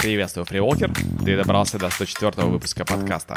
Приветствую, 0.00 0.44
Фриволкер. 0.44 0.92
Ты 1.24 1.36
добрался 1.36 1.78
до 1.78 1.88
104 1.88 2.46
выпуска 2.46 2.84
подкаста. 2.84 3.36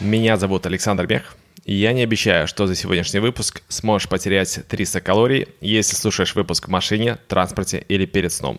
Меня 0.00 0.36
зовут 0.36 0.66
Александр 0.66 1.06
Бех, 1.06 1.36
и 1.64 1.74
я 1.74 1.92
не 1.92 2.02
обещаю, 2.02 2.48
что 2.48 2.66
за 2.66 2.74
сегодняшний 2.74 3.20
выпуск 3.20 3.62
сможешь 3.68 4.08
потерять 4.08 4.60
300 4.66 5.00
калорий, 5.02 5.48
если 5.60 5.94
слушаешь 5.94 6.34
выпуск 6.34 6.68
в 6.68 6.70
машине, 6.70 7.18
транспорте 7.28 7.84
или 7.88 8.06
перед 8.06 8.32
сном. 8.32 8.58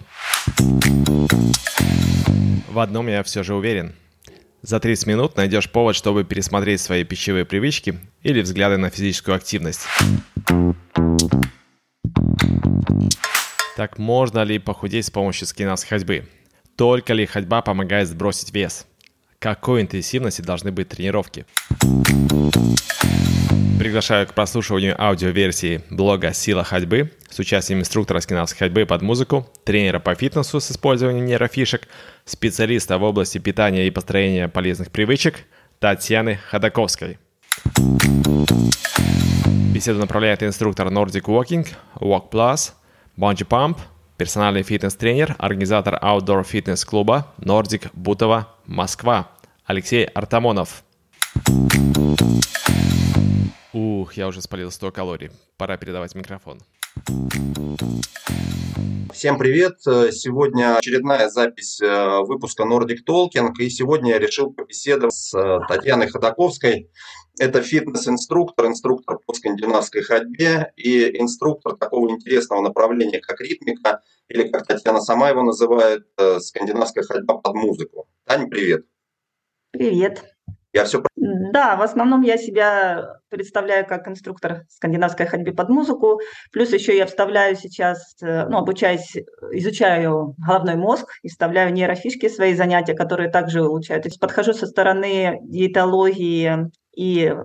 В 2.70 2.80
одном 2.80 3.08
я 3.08 3.24
все 3.24 3.44
же 3.44 3.56
уверен. 3.56 3.96
За 4.62 4.80
30 4.80 5.08
минут 5.08 5.38
найдешь 5.38 5.70
повод, 5.70 5.96
чтобы 5.96 6.24
пересмотреть 6.24 6.82
свои 6.82 7.04
пищевые 7.04 7.46
привычки 7.46 7.98
или 8.24 8.42
взгляды 8.42 8.78
на 8.78 8.90
физическую 8.90 9.36
активность. 9.36 9.88
Так 13.80 13.98
можно 13.98 14.44
ли 14.44 14.60
похудеть 14.60 15.06
с 15.06 15.10
помощью 15.10 15.48
скинас 15.48 15.86
ходьбы? 15.86 16.26
Только 16.76 17.14
ли 17.14 17.26
ходьба 17.26 17.62
помогает 17.62 18.10
сбросить 18.10 18.54
вес? 18.54 18.86
Какой 19.40 19.82
интенсивности 19.82 20.42
должны 20.42 20.74
быть 20.74 20.90
тренировки? 20.90 21.46
Приглашаю 23.80 24.28
к 24.28 24.34
прослушиванию 24.34 25.02
аудиоверсии 25.02 25.82
блога 25.90 26.34
«Сила 26.34 26.66
ходьбы» 26.66 27.14
с 27.30 27.40
участием 27.40 27.80
инструктора 27.80 28.20
скинавской 28.20 28.68
ходьбы 28.68 28.86
под 28.86 29.02
музыку, 29.02 29.48
тренера 29.64 30.00
по 30.00 30.14
фитнесу 30.14 30.60
с 30.60 30.70
использованием 30.72 31.24
нейрофишек, 31.26 31.88
специалиста 32.26 32.98
в 32.98 33.04
области 33.04 33.38
питания 33.38 33.88
и 33.88 33.92
построения 33.92 34.50
полезных 34.50 34.92
привычек 34.92 35.46
Татьяны 35.80 36.36
Ходаковской. 36.50 37.18
Беседу 39.74 40.00
направляет 40.00 40.44
инструктор 40.44 40.88
Nordic 40.88 41.24
Walking, 41.24 41.66
Walk 42.02 42.30
Plus– 42.30 42.74
Банджи 43.20 43.44
Памп, 43.44 43.78
персональный 44.16 44.64
фитнес-тренер, 44.64 45.36
организатор 45.40 46.00
Outdoor 46.02 46.46
фитнес-клуба 46.46 47.28
Нордик 47.38 47.94
Бутова, 47.94 48.48
Москва, 48.66 49.28
Алексей 49.66 50.06
Артамонов. 50.06 50.86
Ух, 51.50 51.99
я 54.20 54.28
уже 54.28 54.42
спалил 54.42 54.70
100 54.70 54.92
калорий. 54.92 55.32
Пора 55.58 55.78
передавать 55.78 56.14
микрофон. 56.14 56.60
Всем 59.14 59.38
привет! 59.38 59.80
Сегодня 59.82 60.78
очередная 60.78 61.30
запись 61.30 61.82
э, 61.82 62.20
выпуска 62.22 62.64
Nordic 62.64 63.00
Talking, 63.08 63.52
и 63.60 63.70
сегодня 63.70 64.12
я 64.12 64.20
решил 64.20 64.52
побеседовать 64.52 65.16
с 65.16 65.34
э, 65.34 65.60
Татьяной 65.68 66.08
Ходаковской, 66.08 66.90
это 67.40 67.62
фитнес-инструктор, 67.62 68.68
инструктор 68.68 69.18
по 69.26 69.34
скандинавской 69.34 70.04
ходьбе 70.04 70.74
и 70.76 71.20
инструктор 71.20 71.76
такого 71.76 72.10
интересного 72.12 72.62
направления, 72.62 73.20
как 73.20 73.42
ритмика, 73.42 74.02
или, 74.28 74.48
как 74.50 74.68
Татьяна 74.68 75.02
сама 75.02 75.30
его 75.30 75.44
называет, 75.44 76.06
э, 76.18 76.40
скандинавская 76.40 77.04
ходьба 77.04 77.38
под 77.38 77.56
музыку. 77.56 78.08
Таня, 78.26 78.48
привет. 78.48 78.86
Привет. 79.72 80.24
Я 80.74 80.86
все... 80.86 81.02
Да, 81.16 81.76
в 81.76 81.82
основном 81.82 82.22
я 82.22 82.38
себя 82.38 83.16
представляю 83.30 83.86
как 83.86 84.08
инструктор 84.08 84.66
скандинавской 84.70 85.26
ходьбы 85.26 85.52
под 85.52 85.70
музыку. 85.70 86.20
Плюс 86.52 86.72
еще 86.72 86.96
я 86.96 87.06
вставляю 87.06 87.56
сейчас, 87.56 88.16
э, 88.22 88.48
ну, 88.48 88.58
обучаюсь, 88.58 89.16
изучаю 89.52 90.36
головной 90.38 90.76
мозг 90.76 91.08
и 91.24 91.30
вставляю 91.30 91.74
нейрофишки 91.74 92.30
в 92.30 92.34
свои 92.34 92.54
занятия, 92.54 92.94
которые 92.94 93.30
также 93.30 93.64
улучшают. 93.64 94.04
То 94.04 94.10
есть 94.10 94.20
подхожу 94.20 94.54
со 94.54 94.68
стороны 94.68 95.40
диетологии 95.44 96.70
и 96.96 97.26
э, 97.26 97.36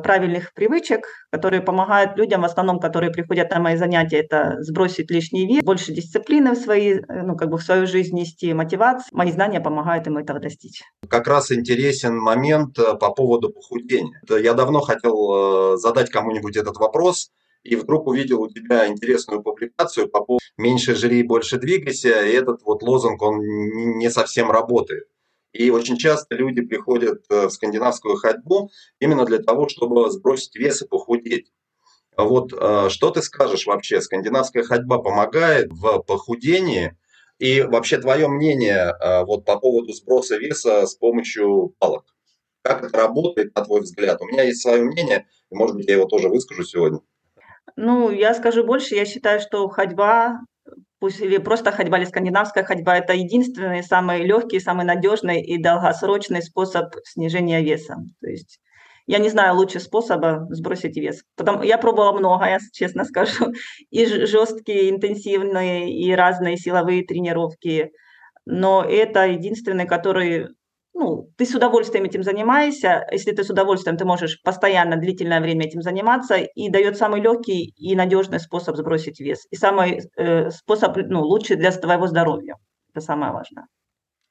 правильных 0.00 0.54
привычек, 0.54 1.06
которые 1.30 1.62
помогают 1.62 2.16
людям, 2.16 2.42
в 2.42 2.44
основном, 2.44 2.78
которые 2.78 3.10
приходят 3.10 3.50
на 3.50 3.60
мои 3.60 3.76
занятия, 3.76 4.18
это 4.18 4.56
сбросить 4.60 5.10
лишний 5.10 5.46
вес, 5.46 5.64
больше 5.64 5.92
дисциплины 5.92 6.52
в, 6.52 6.58
свои, 6.58 6.94
э, 6.94 7.22
ну, 7.22 7.36
как 7.36 7.50
бы 7.50 7.58
в 7.58 7.62
свою 7.62 7.86
жизнь 7.86 8.16
нести, 8.16 8.52
мотивации. 8.54 9.08
Мои 9.12 9.30
знания 9.32 9.60
помогают 9.60 10.06
им 10.06 10.16
этого 10.16 10.40
достичь. 10.40 10.82
Как 11.08 11.26
раз 11.26 11.52
интересен 11.52 12.16
момент 12.16 12.78
э, 12.78 12.94
по 12.94 13.10
поводу 13.12 13.50
похудения. 13.50 14.20
Я 14.28 14.54
давно 14.54 14.80
хотел 14.80 15.76
задать 15.76 16.10
кому-нибудь 16.10 16.56
этот 16.56 16.76
вопрос, 16.76 17.30
и 17.64 17.76
вдруг 17.76 18.06
увидел 18.06 18.42
у 18.42 18.48
тебя 18.48 18.86
интересную 18.86 19.42
публикацию 19.42 20.08
по 20.08 20.20
поводу 20.20 20.40
«меньше 20.58 20.94
жри, 20.94 21.22
больше 21.22 21.58
двигайся», 21.58 22.24
и 22.24 22.32
этот 22.32 22.62
вот 22.62 22.82
лозунг, 22.82 23.20
он 23.22 23.38
не 23.40 24.10
совсем 24.10 24.50
работает. 24.50 25.04
И 25.54 25.70
очень 25.70 25.96
часто 25.96 26.34
люди 26.34 26.62
приходят 26.62 27.24
э, 27.30 27.46
в 27.46 27.50
скандинавскую 27.50 28.16
ходьбу 28.16 28.70
именно 28.98 29.24
для 29.24 29.38
того, 29.38 29.68
чтобы 29.68 30.10
сбросить 30.10 30.56
вес 30.56 30.82
и 30.82 30.88
похудеть. 30.88 31.52
Вот 32.16 32.52
э, 32.52 32.88
что 32.90 33.10
ты 33.10 33.22
скажешь 33.22 33.64
вообще? 33.66 34.00
Скандинавская 34.00 34.64
ходьба 34.64 34.98
помогает 34.98 35.68
в 35.70 36.00
похудении? 36.00 36.98
И 37.38 37.62
вообще 37.62 37.98
твое 37.98 38.26
мнение 38.26 38.96
э, 39.00 39.24
вот 39.24 39.44
по 39.44 39.56
поводу 39.56 39.92
сброса 39.92 40.36
веса 40.38 40.86
с 40.86 40.96
помощью 40.96 41.72
палок? 41.78 42.04
Как 42.62 42.82
это 42.82 42.98
работает, 42.98 43.54
на 43.54 43.64
твой 43.64 43.82
взгляд? 43.82 44.20
У 44.22 44.26
меня 44.26 44.42
есть 44.42 44.60
свое 44.60 44.82
мнение, 44.82 45.28
и, 45.52 45.54
может 45.54 45.76
быть, 45.76 45.86
я 45.86 45.94
его 45.94 46.06
тоже 46.06 46.28
выскажу 46.28 46.64
сегодня. 46.64 46.98
Ну, 47.76 48.10
я 48.10 48.34
скажу 48.34 48.64
больше. 48.64 48.96
Я 48.96 49.04
считаю, 49.04 49.38
что 49.38 49.68
ходьба 49.68 50.40
пусть 51.04 51.20
или 51.20 51.36
просто 51.36 51.70
ходьба, 51.70 51.98
или 51.98 52.06
скандинавская 52.06 52.64
ходьба, 52.64 52.96
это 52.96 53.12
единственный, 53.12 53.82
самый 53.82 54.24
легкий, 54.24 54.58
самый 54.58 54.86
надежный 54.86 55.42
и 55.42 55.62
долгосрочный 55.62 56.40
способ 56.40 56.94
снижения 57.04 57.60
веса. 57.60 57.96
То 58.22 58.30
есть 58.30 58.58
я 59.06 59.18
не 59.18 59.28
знаю 59.28 59.54
лучше 59.54 59.80
способа 59.80 60.46
сбросить 60.48 60.96
вес. 60.96 61.22
Потом, 61.36 61.60
я 61.60 61.76
пробовала 61.76 62.12
много, 62.18 62.46
я 62.46 62.58
честно 62.72 63.04
скажу, 63.10 63.52
и 63.90 64.06
жесткие, 64.06 64.88
интенсивные, 64.88 65.92
и 65.92 66.10
разные 66.14 66.56
силовые 66.56 67.04
тренировки. 67.04 67.92
Но 68.46 68.82
это 68.82 69.26
единственный, 69.26 69.86
который 69.86 70.48
ну, 70.94 71.28
ты 71.36 71.44
с 71.44 71.54
удовольствием 71.54 72.04
этим 72.04 72.22
занимаешься, 72.22 73.06
если 73.10 73.32
ты 73.32 73.42
с 73.42 73.50
удовольствием, 73.50 73.96
ты 73.96 74.04
можешь 74.04 74.40
постоянно 74.42 74.96
длительное 74.96 75.40
время 75.40 75.66
этим 75.66 75.82
заниматься, 75.82 76.36
и 76.36 76.70
дает 76.70 76.96
самый 76.96 77.20
легкий 77.20 77.74
и 77.76 77.96
надежный 77.96 78.38
способ 78.38 78.76
сбросить 78.76 79.20
вес, 79.20 79.46
и 79.50 79.56
самый 79.56 80.02
э, 80.16 80.50
способ, 80.50 80.96
ну, 80.96 81.22
лучший 81.22 81.56
для 81.56 81.72
твоего 81.72 82.06
здоровья. 82.06 82.56
Это 82.92 83.04
самое 83.04 83.32
важное. 83.32 83.66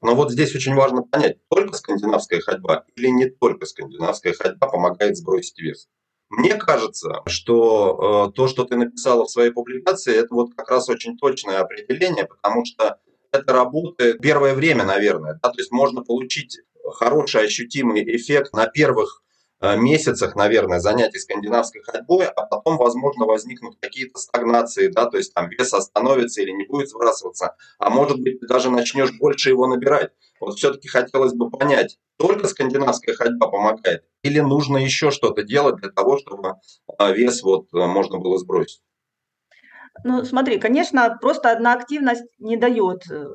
Но 0.01 0.15
вот 0.15 0.31
здесь 0.31 0.55
очень 0.55 0.73
важно 0.73 1.03
понять, 1.03 1.37
только 1.49 1.77
скандинавская 1.77 2.39
ходьба 2.39 2.85
или 2.95 3.07
не 3.07 3.29
только 3.29 3.65
скандинавская 3.65 4.33
ходьба 4.33 4.67
помогает 4.67 5.17
сбросить 5.17 5.59
вес. 5.59 5.87
Мне 6.29 6.55
кажется, 6.55 7.21
что 7.25 8.29
э, 8.29 8.31
то, 8.35 8.47
что 8.47 8.63
ты 8.63 8.75
написала 8.75 9.25
в 9.25 9.29
своей 9.29 9.51
публикации, 9.51 10.15
это 10.15 10.33
вот 10.33 10.55
как 10.55 10.69
раз 10.71 10.89
очень 10.89 11.17
точное 11.17 11.59
определение, 11.59 12.25
потому 12.25 12.65
что 12.65 12.99
это 13.33 13.53
работает 13.53 14.19
первое 14.21 14.53
время, 14.53 14.85
наверное. 14.85 15.39
Да? 15.41 15.49
То 15.49 15.59
есть 15.59 15.71
можно 15.71 16.03
получить 16.03 16.59
хороший 16.91 17.45
ощутимый 17.45 18.03
эффект 18.15 18.53
на 18.53 18.67
первых 18.67 19.23
э, 19.61 19.77
месяцах, 19.77 20.35
наверное, 20.35 20.79
занятий 20.79 21.19
скандинавской 21.19 21.81
ходьбой, 21.81 22.25
а 22.25 22.45
потом, 22.45 22.77
возможно, 22.77 23.25
возникнут 23.25 23.77
какие-то 23.79 24.19
стагнации, 24.19 24.87
да, 24.87 25.05
то 25.05 25.17
есть 25.17 25.33
там 25.33 25.49
вес 25.49 25.73
остановится 25.73 26.41
или 26.41 26.51
не 26.51 26.65
будет 26.65 26.89
сбрасываться, 26.89 27.55
а 27.79 27.89
может 27.89 28.19
быть, 28.19 28.39
ты 28.39 28.47
даже 28.47 28.69
начнешь 28.69 29.17
больше 29.17 29.49
его 29.49 29.67
набирать. 29.67 30.11
Вот 30.39 30.57
все-таки 30.57 30.89
хотелось 30.89 31.33
бы 31.33 31.49
понять, 31.49 31.97
только 32.17 32.47
скандинавская 32.47 33.15
ходьба 33.15 33.47
помогает 33.47 34.03
или 34.23 34.39
нужно 34.39 34.77
еще 34.77 35.11
что-то 35.11 35.43
делать 35.43 35.77
для 35.77 35.89
того, 35.89 36.17
чтобы 36.17 36.55
э, 36.99 37.13
вес 37.13 37.41
вот 37.43 37.67
э, 37.73 37.77
можно 37.85 38.19
было 38.19 38.37
сбросить? 38.37 38.81
Ну, 40.03 40.23
смотри, 40.25 40.59
конечно, 40.59 41.17
просто 41.21 41.51
одна 41.51 41.73
активность 41.73 42.23
не 42.39 42.57
дает 42.57 43.09
э, 43.09 43.25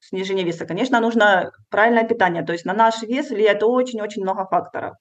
снижения 0.00 0.44
веса. 0.44 0.66
Конечно, 0.66 1.00
нужно 1.00 1.52
правильное 1.70 2.04
питание. 2.06 2.44
То 2.44 2.52
есть 2.52 2.64
на 2.64 2.72
наш 2.74 3.02
вес 3.02 3.30
влияет 3.30 3.62
очень-очень 3.62 4.22
много 4.22 4.46
факторов. 4.46 4.94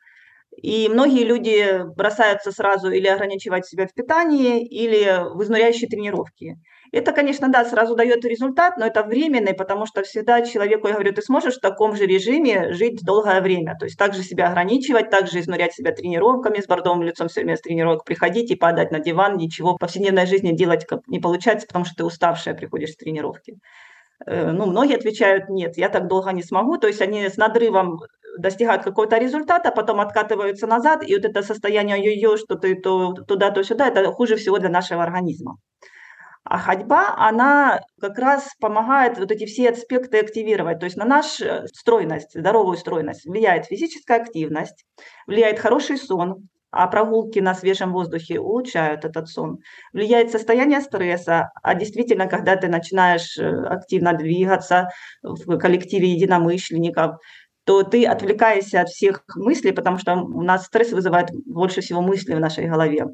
И 0.61 0.87
многие 0.89 1.23
люди 1.23 1.83
бросаются 1.95 2.51
сразу 2.51 2.89
или 2.89 3.07
ограничивать 3.07 3.65
себя 3.65 3.87
в 3.87 3.93
питании, 3.93 4.65
или 4.65 5.33
в 5.35 5.43
изнуряющие 5.43 5.89
тренировки. 5.89 6.55
Это, 6.91 7.11
конечно, 7.11 7.49
да, 7.49 7.65
сразу 7.65 7.95
дает 7.95 8.23
результат, 8.23 8.77
но 8.77 8.85
это 8.85 9.03
временный, 9.03 9.53
потому 9.53 9.85
что 9.85 10.01
всегда 10.03 10.41
человеку, 10.43 10.87
я 10.87 10.93
говорю, 10.93 11.13
ты 11.13 11.21
сможешь 11.21 11.55
в 11.57 11.59
таком 11.59 11.95
же 11.95 12.05
режиме 12.05 12.71
жить 12.73 13.01
долгое 13.03 13.41
время. 13.41 13.75
То 13.77 13.85
есть 13.85 13.97
также 13.97 14.23
себя 14.23 14.47
ограничивать, 14.47 15.09
также 15.09 15.39
изнурять 15.41 15.73
себя 15.73 15.91
тренировками 15.91 16.61
с 16.61 16.67
бордовым 16.67 17.03
лицом 17.03 17.27
все 17.27 17.41
время 17.41 17.57
с 17.57 17.61
тренировок, 17.61 18.05
приходить 18.05 18.49
и 18.51 18.55
падать 18.55 18.91
на 18.91 18.99
диван, 18.99 19.35
ничего 19.35 19.75
в 19.75 19.77
повседневной 19.77 20.25
жизни 20.25 20.53
делать 20.53 20.85
не 21.07 21.19
получается, 21.19 21.67
потому 21.67 21.85
что 21.85 21.95
ты 21.95 22.05
уставшая 22.05 22.53
приходишь 22.55 22.91
с 22.91 22.97
тренировки. 22.97 23.55
Э, 24.25 24.51
ну, 24.51 24.65
многие 24.65 24.95
отвечают, 24.95 25.49
нет, 25.49 25.77
я 25.77 25.89
так 25.89 26.07
долго 26.07 26.31
не 26.31 26.43
смогу. 26.43 26.77
То 26.77 26.87
есть 26.87 27.01
они 27.01 27.27
с 27.27 27.37
надрывом 27.37 27.99
достигают 28.37 28.83
какого-то 28.83 29.17
результата, 29.17 29.71
потом 29.71 29.99
откатываются 30.01 30.67
назад, 30.67 31.03
и 31.07 31.15
вот 31.15 31.25
это 31.25 31.41
состояние 31.43 31.97
йо-йо, 32.03 32.37
что 32.37 32.55
ты 32.55 32.75
то 32.75 33.13
туда, 33.13 33.51
то 33.51 33.63
сюда, 33.63 33.87
это 33.87 34.11
хуже 34.11 34.35
всего 34.35 34.59
для 34.59 34.69
нашего 34.69 35.03
организма. 35.03 35.57
А 36.43 36.59
ходьба, 36.59 37.15
она 37.17 37.81
как 37.99 38.19
раз 38.19 38.51
помогает 38.59 39.17
вот 39.17 39.31
эти 39.31 39.45
все 39.45 39.71
аспекты 39.71 40.19
активировать. 40.19 40.79
То 40.79 40.85
есть 40.85 40.95
на 40.95 41.05
нашу 41.05 41.67
стройность, 41.73 42.37
здоровую 42.39 42.77
стройность 42.77 43.25
влияет 43.25 43.65
физическая 43.65 44.21
активность, 44.21 44.85
влияет 45.25 45.59
хороший 45.59 45.97
сон, 45.97 46.47
а 46.75 46.87
прогулки 46.87 47.39
на 47.39 47.55
свежем 47.55 47.93
воздухе 47.93 48.39
улучшают 48.39 49.05
этот 49.05 49.27
сон. 49.29 49.59
Влияет 49.93 50.31
состояние 50.31 50.81
стресса, 50.81 51.51
а 51.63 51.75
действительно, 51.75 52.27
когда 52.27 52.55
ты 52.55 52.67
начинаешь 52.67 53.37
э, 53.37 53.65
активно 53.65 54.13
двигаться 54.13 54.89
в 55.23 55.57
коллективе 55.57 56.11
единомышленников, 56.11 57.17
то 57.65 57.83
ты 57.83 58.05
отвлекаешься 58.05 58.81
от 58.81 58.89
всех 58.89 59.23
мыслей, 59.35 59.71
потому 59.71 59.97
что 59.97 60.15
у 60.15 60.41
нас 60.43 60.65
стресс 60.65 60.91
вызывает 60.91 61.29
больше 61.45 61.81
всего 61.81 62.01
мыслей 62.01 62.35
в 62.35 62.39
нашей 62.39 62.67
голове 62.67 63.05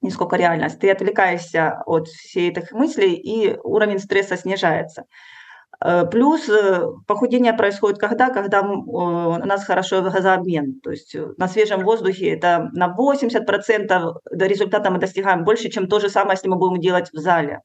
не 0.00 0.10
сколько 0.10 0.36
реальность. 0.36 0.78
Ты 0.78 0.90
отвлекаешься 0.90 1.82
от 1.86 2.08
всей 2.08 2.50
этих 2.50 2.72
мыслей, 2.72 3.14
и 3.14 3.56
уровень 3.62 3.98
стресса 3.98 4.36
снижается. 4.36 5.04
Э, 5.84 6.04
плюс 6.10 6.48
э, 6.48 6.86
похудение 7.06 7.52
происходит 7.52 7.98
когда? 7.98 8.30
Когда 8.30 8.62
у 8.62 9.36
нас 9.46 9.64
хорошо 9.64 10.02
газообмен. 10.02 10.80
То 10.80 10.90
есть 10.90 11.14
э, 11.14 11.26
на 11.36 11.48
свежем 11.48 11.84
воздухе 11.84 12.30
это 12.30 12.70
на 12.72 12.94
80% 12.94 14.14
до 14.30 14.46
результата 14.46 14.90
мы 14.90 14.98
достигаем 14.98 15.44
больше, 15.44 15.68
чем 15.70 15.86
то 15.86 16.00
же 16.00 16.08
самое, 16.08 16.34
если 16.34 16.48
мы 16.48 16.56
будем 16.56 16.80
делать 16.80 17.10
в 17.12 17.18
зале. 17.18 17.60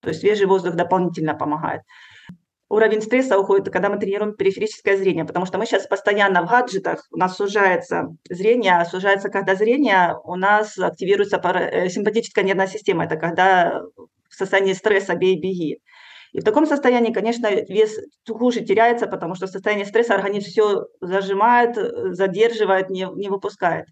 То 0.00 0.08
есть 0.08 0.20
свежий 0.20 0.46
воздух 0.46 0.74
дополнительно 0.74 1.34
помогает. 1.34 1.82
Уровень 2.68 3.02
стресса 3.02 3.38
уходит, 3.38 3.70
когда 3.70 3.88
мы 3.88 3.98
тренируем 3.98 4.34
периферическое 4.34 4.96
зрение, 4.96 5.24
потому 5.24 5.46
что 5.46 5.58
мы 5.58 5.66
сейчас 5.66 5.86
постоянно 5.86 6.42
в 6.42 6.50
гаджетах, 6.50 7.06
у 7.12 7.18
нас 7.18 7.36
сужается 7.36 8.08
зрение, 8.28 8.78
а 8.78 8.84
сужается, 8.84 9.28
когда 9.28 9.54
зрение, 9.54 10.16
у 10.24 10.34
нас 10.34 10.76
активируется 10.78 11.38
симпатическая 11.88 12.42
нервная 12.42 12.66
система, 12.66 13.04
это 13.04 13.16
когда 13.16 13.82
в 14.28 14.34
состоянии 14.34 14.72
стресса 14.72 15.14
бей-беги. 15.14 15.78
И 16.34 16.40
в 16.40 16.44
таком 16.44 16.66
состоянии, 16.66 17.12
конечно, 17.12 17.48
вес 17.48 17.96
хуже 18.28 18.60
теряется, 18.60 19.06
потому 19.06 19.36
что 19.36 19.46
в 19.46 19.50
состоянии 19.50 19.84
стресса 19.84 20.14
организм 20.14 20.46
все 20.46 20.86
зажимает, 21.00 21.76
задерживает, 22.16 22.90
не, 22.90 23.06
не 23.14 23.28
выпускает. 23.28 23.86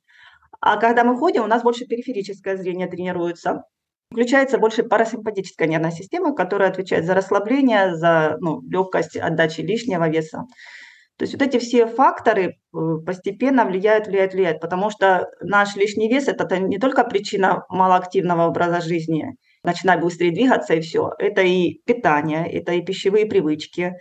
А 0.60 0.76
когда 0.76 1.04
мы 1.04 1.16
ходим, 1.16 1.44
у 1.44 1.46
нас 1.46 1.62
больше 1.62 1.86
периферическое 1.86 2.56
зрение 2.56 2.88
тренируется. 2.88 3.62
Включается 4.10 4.58
больше 4.58 4.82
парасимпатическая 4.82 5.68
нервная 5.68 5.92
система, 5.92 6.34
которая 6.34 6.68
отвечает 6.68 7.06
за 7.06 7.14
расслабление, 7.14 7.94
за 7.94 8.36
ну, 8.40 8.60
легкость 8.68 9.16
отдачи 9.16 9.60
лишнего 9.60 10.08
веса. 10.08 10.42
То 11.18 11.22
есть 11.22 11.34
вот 11.34 11.42
эти 11.42 11.58
все 11.58 11.86
факторы 11.86 12.42
э, 12.44 12.78
постепенно 13.06 13.64
влияют, 13.64 14.08
влияют, 14.08 14.34
влияют, 14.34 14.60
потому 14.60 14.90
что 14.90 15.28
наш 15.40 15.76
лишний 15.76 16.08
вес– 16.08 16.26
это 16.26 16.58
не 16.58 16.78
только 16.78 17.04
причина 17.04 17.64
малоактивного 17.68 18.48
образа 18.48 18.80
жизни, 18.80 19.36
начинать 19.62 20.00
быстрее 20.00 20.32
двигаться 20.32 20.74
и 20.74 20.80
все. 20.80 21.12
Это 21.18 21.42
и 21.42 21.80
питание, 21.84 22.50
это 22.50 22.72
и 22.72 22.82
пищевые 22.82 23.26
привычки, 23.26 23.94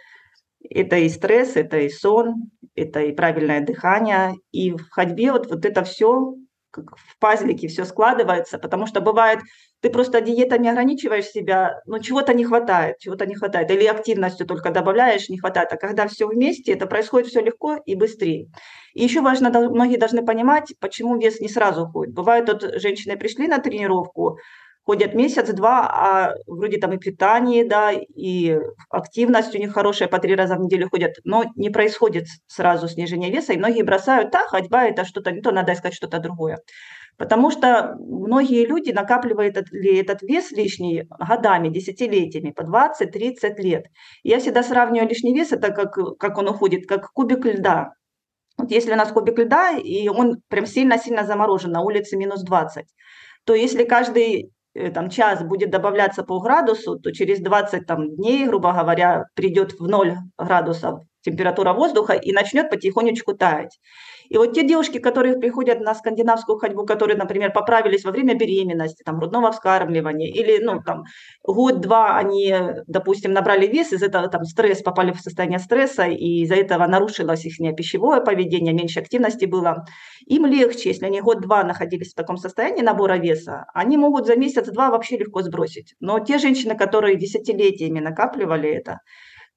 это 0.70 0.98
и 0.98 1.10
стресс, 1.10 1.56
это 1.56 1.80
и 1.80 1.90
сон, 1.90 2.52
это 2.76 3.02
и 3.02 3.14
правильное 3.14 3.62
дыхание. 3.62 4.34
И 4.52 4.72
в 4.72 4.90
ходьбе 4.90 5.32
вот, 5.32 5.50
вот 5.50 5.66
это 5.66 5.84
все 5.84 6.36
как 6.72 6.98
в 6.98 7.20
пазлике 7.20 7.68
все 7.68 7.86
складывается, 7.86 8.58
потому 8.58 8.88
что 8.88 9.02
бывает, 9.02 9.40
ты 9.82 9.90
просто 9.90 10.22
диетами 10.22 10.70
ограничиваешь 10.70 11.26
себя, 11.26 11.82
но 11.86 12.00
чего-то 12.00 12.34
не 12.34 12.46
хватает, 12.46 12.98
чего-то 13.00 13.26
не 13.26 13.36
хватает, 13.36 13.70
или 13.72 13.86
активностью 13.86 14.48
только 14.48 14.72
добавляешь, 14.72 15.30
не 15.30 15.38
хватает, 15.38 15.72
а 15.74 15.78
когда 15.78 16.08
все 16.08 16.28
вместе, 16.28 16.72
это 16.72 16.88
происходит 16.88 17.28
все 17.28 17.42
легко 17.42 17.76
и 17.86 17.96
быстрее. 17.96 18.48
И 18.94 19.04
еще 19.04 19.22
важно, 19.22 19.50
многие 19.50 19.98
должны 19.98 20.26
понимать, 20.26 20.74
почему 20.80 21.20
вес 21.20 21.40
не 21.40 21.50
сразу 21.50 21.84
уходит. 21.84 22.14
Бывает, 22.14 22.48
вот 22.48 22.64
женщины 22.82 23.18
пришли 23.18 23.48
на 23.48 23.60
тренировку, 23.60 24.38
ходят 24.84 25.14
месяц-два, 25.14 25.88
а 25.88 26.36
вроде 26.48 26.78
там 26.78 26.94
и 26.94 26.98
питание, 26.98 27.66
да, 27.66 27.92
и 27.92 28.60
активность 28.90 29.56
у 29.56 29.58
них 29.58 29.74
хорошая, 29.74 30.08
по 30.08 30.20
три 30.20 30.36
раза 30.36 30.56
в 30.56 30.62
неделю 30.62 30.90
ходят, 30.90 31.14
но 31.24 31.46
не 31.56 31.70
происходит 31.70 32.26
сразу 32.48 32.88
снижение 32.88 33.32
веса, 33.32 33.54
и 33.54 33.58
многие 33.58 33.84
бросают, 33.84 34.32
да, 34.32 34.48
ходьба 34.48 34.86
это 34.86 35.06
что-то 35.06 35.32
не 35.32 35.42
то, 35.42 35.52
надо 35.52 35.74
искать 35.74 35.94
что-то 35.94 36.20
другое. 36.20 36.60
Потому 37.18 37.52
что 37.52 37.96
многие 38.00 38.66
люди 38.66 38.92
накапливают 38.92 39.56
этот, 39.56 39.72
этот 39.74 40.24
вес 40.24 40.52
лишний 40.52 41.04
годами, 41.20 41.70
десятилетиями, 41.70 42.52
по 42.52 42.62
20-30 42.62 43.58
лет. 43.58 43.86
Я 44.24 44.40
всегда 44.40 44.64
сравниваю 44.64 45.08
лишний 45.08 45.36
вес, 45.36 45.52
это 45.52 45.72
как, 45.72 46.18
как 46.18 46.38
он 46.38 46.48
уходит, 46.48 46.88
как 46.88 47.12
кубик 47.12 47.46
льда. 47.46 47.92
Вот 48.58 48.72
если 48.72 48.94
у 48.94 48.96
нас 48.96 49.12
кубик 49.12 49.38
льда, 49.38 49.78
и 49.78 50.08
он 50.08 50.42
прям 50.48 50.66
сильно-сильно 50.66 51.24
заморожен, 51.24 51.72
на 51.72 51.82
улице 51.82 52.18
минус 52.18 52.42
20, 52.44 52.86
то 53.46 53.54
если 53.54 53.84
каждый 53.84 54.52
там, 54.94 55.10
час 55.10 55.44
будет 55.44 55.70
добавляться 55.70 56.24
по 56.24 56.40
градусу, 56.40 57.00
то 57.00 57.12
через 57.12 57.42
20 57.42 57.86
там, 57.86 58.16
дней, 58.16 58.48
грубо 58.48 58.72
говоря, 58.72 59.26
придет 59.36 59.80
в 59.80 59.88
0 59.88 60.16
градусов 60.38 61.02
температура 61.22 61.74
воздуха 61.74 62.14
и 62.14 62.32
начнет 62.32 62.70
потихонечку 62.70 63.34
таять. 63.34 63.80
И 64.30 64.38
вот 64.38 64.54
те 64.54 64.64
девушки, 64.64 64.98
которые 64.98 65.38
приходят 65.38 65.82
на 65.82 65.94
скандинавскую 65.94 66.58
ходьбу, 66.58 66.86
которые, 66.86 67.18
например, 67.18 67.52
поправились 67.52 68.06
во 68.06 68.12
время 68.12 68.34
беременности, 68.34 69.04
там, 69.04 69.20
грудного 69.20 69.52
вскармливания, 69.52 70.32
или, 70.32 70.64
ну, 70.64 70.80
там, 70.82 71.04
год-два 71.44 72.18
они, 72.18 72.56
допустим, 72.88 73.34
набрали 73.34 73.68
вес, 73.68 73.92
из 73.92 74.02
этого 74.02 74.30
там 74.30 74.46
стресс, 74.46 74.82
попали 74.82 75.12
в 75.12 75.20
состояние 75.20 75.60
стресса, 75.60 76.06
и 76.06 76.44
из-за 76.44 76.56
этого 76.56 76.88
нарушилось 76.88 77.46
их 77.46 77.58
пищевое 77.76 78.22
поведение, 78.22 78.74
меньше 78.74 79.02
активности 79.02 79.46
было, 79.46 79.86
им 80.28 80.46
легче, 80.46 80.90
если 80.90 81.08
они 81.08 81.20
год-два 81.20 81.64
находились 81.64 82.14
в 82.14 82.16
таком 82.16 82.38
состоянии 82.38 82.82
набора 82.82 83.18
веса, 83.18 83.66
они 83.74 83.98
могут 83.98 84.28
за 84.28 84.36
месяц-два 84.38 84.90
вообще 84.92 85.18
легко 85.18 85.42
сбросить. 85.42 85.96
Но 86.00 86.20
те 86.20 86.38
женщины, 86.38 86.78
которые 86.78 87.18
десятилетиями 87.18 88.00
накапливали 88.00 88.70
это, 88.70 89.00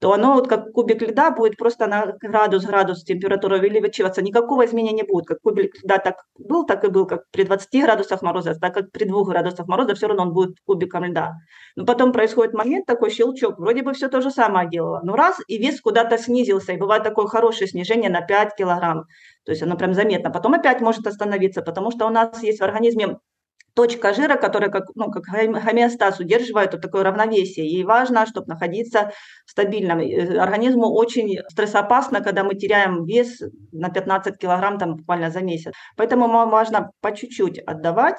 то 0.00 0.12
оно 0.12 0.34
вот 0.34 0.48
как 0.48 0.72
кубик 0.72 1.02
льда 1.02 1.30
будет 1.30 1.56
просто 1.56 1.86
на 1.86 2.14
градус-градус 2.20 3.04
температура 3.04 3.58
увеличиваться, 3.58 4.22
никакого 4.22 4.66
изменения 4.66 4.92
не 4.92 5.02
будет. 5.02 5.26
Как 5.26 5.40
кубик 5.40 5.82
льда 5.82 5.98
так 5.98 6.16
был, 6.38 6.66
так 6.66 6.84
и 6.84 6.88
был, 6.88 7.06
как 7.06 7.22
при 7.30 7.44
20 7.44 7.82
градусах 7.82 8.22
мороза, 8.22 8.54
так 8.54 8.74
как 8.74 8.90
при 8.92 9.04
2 9.04 9.24
градусах 9.24 9.66
мороза 9.66 9.94
все 9.94 10.08
равно 10.08 10.24
он 10.24 10.32
будет 10.32 10.56
кубиком 10.66 11.04
льда. 11.04 11.34
Но 11.76 11.84
потом 11.86 12.12
происходит 12.12 12.54
момент, 12.54 12.86
такой 12.86 13.10
щелчок, 13.10 13.58
вроде 13.58 13.82
бы 13.82 13.92
все 13.94 14.08
то 14.08 14.20
же 14.20 14.30
самое 14.30 14.68
делало, 14.68 15.00
но 15.04 15.16
раз, 15.16 15.36
и 15.48 15.58
вес 15.58 15.80
куда-то 15.80 16.18
снизился, 16.18 16.72
и 16.72 16.76
бывает 16.76 17.02
такое 17.02 17.26
хорошее 17.26 17.68
снижение 17.68 18.10
на 18.10 18.20
5 18.20 18.54
килограмм, 18.56 19.04
то 19.44 19.52
есть 19.52 19.62
оно 19.62 19.76
прям 19.76 19.94
заметно. 19.94 20.30
Потом 20.30 20.54
опять 20.54 20.80
может 20.80 21.06
остановиться, 21.06 21.62
потому 21.62 21.90
что 21.90 22.06
у 22.06 22.10
нас 22.10 22.42
есть 22.42 22.60
в 22.60 22.64
организме 22.64 23.18
точка 23.74 24.14
жира, 24.14 24.36
которая 24.36 24.70
как, 24.70 24.84
ну, 24.94 25.10
как 25.10 25.24
гомеостаз 25.24 26.20
удерживает 26.20 26.72
вот 26.72 26.82
такое 26.82 27.02
равновесие. 27.02 27.66
Ей 27.66 27.84
важно, 27.84 28.26
чтобы 28.26 28.46
находиться 28.46 29.12
стабильным. 29.46 29.98
Организму 30.40 30.92
очень 30.92 31.38
стрессоопасно, 31.50 32.20
когда 32.20 32.44
мы 32.44 32.54
теряем 32.54 33.04
вес 33.04 33.40
на 33.72 33.90
15 33.90 34.38
килограмм 34.38 34.78
там, 34.78 34.96
буквально 34.96 35.30
за 35.30 35.40
месяц. 35.40 35.72
Поэтому 35.96 36.28
важно 36.48 36.90
по 37.00 37.14
чуть-чуть 37.14 37.58
отдавать. 37.58 38.18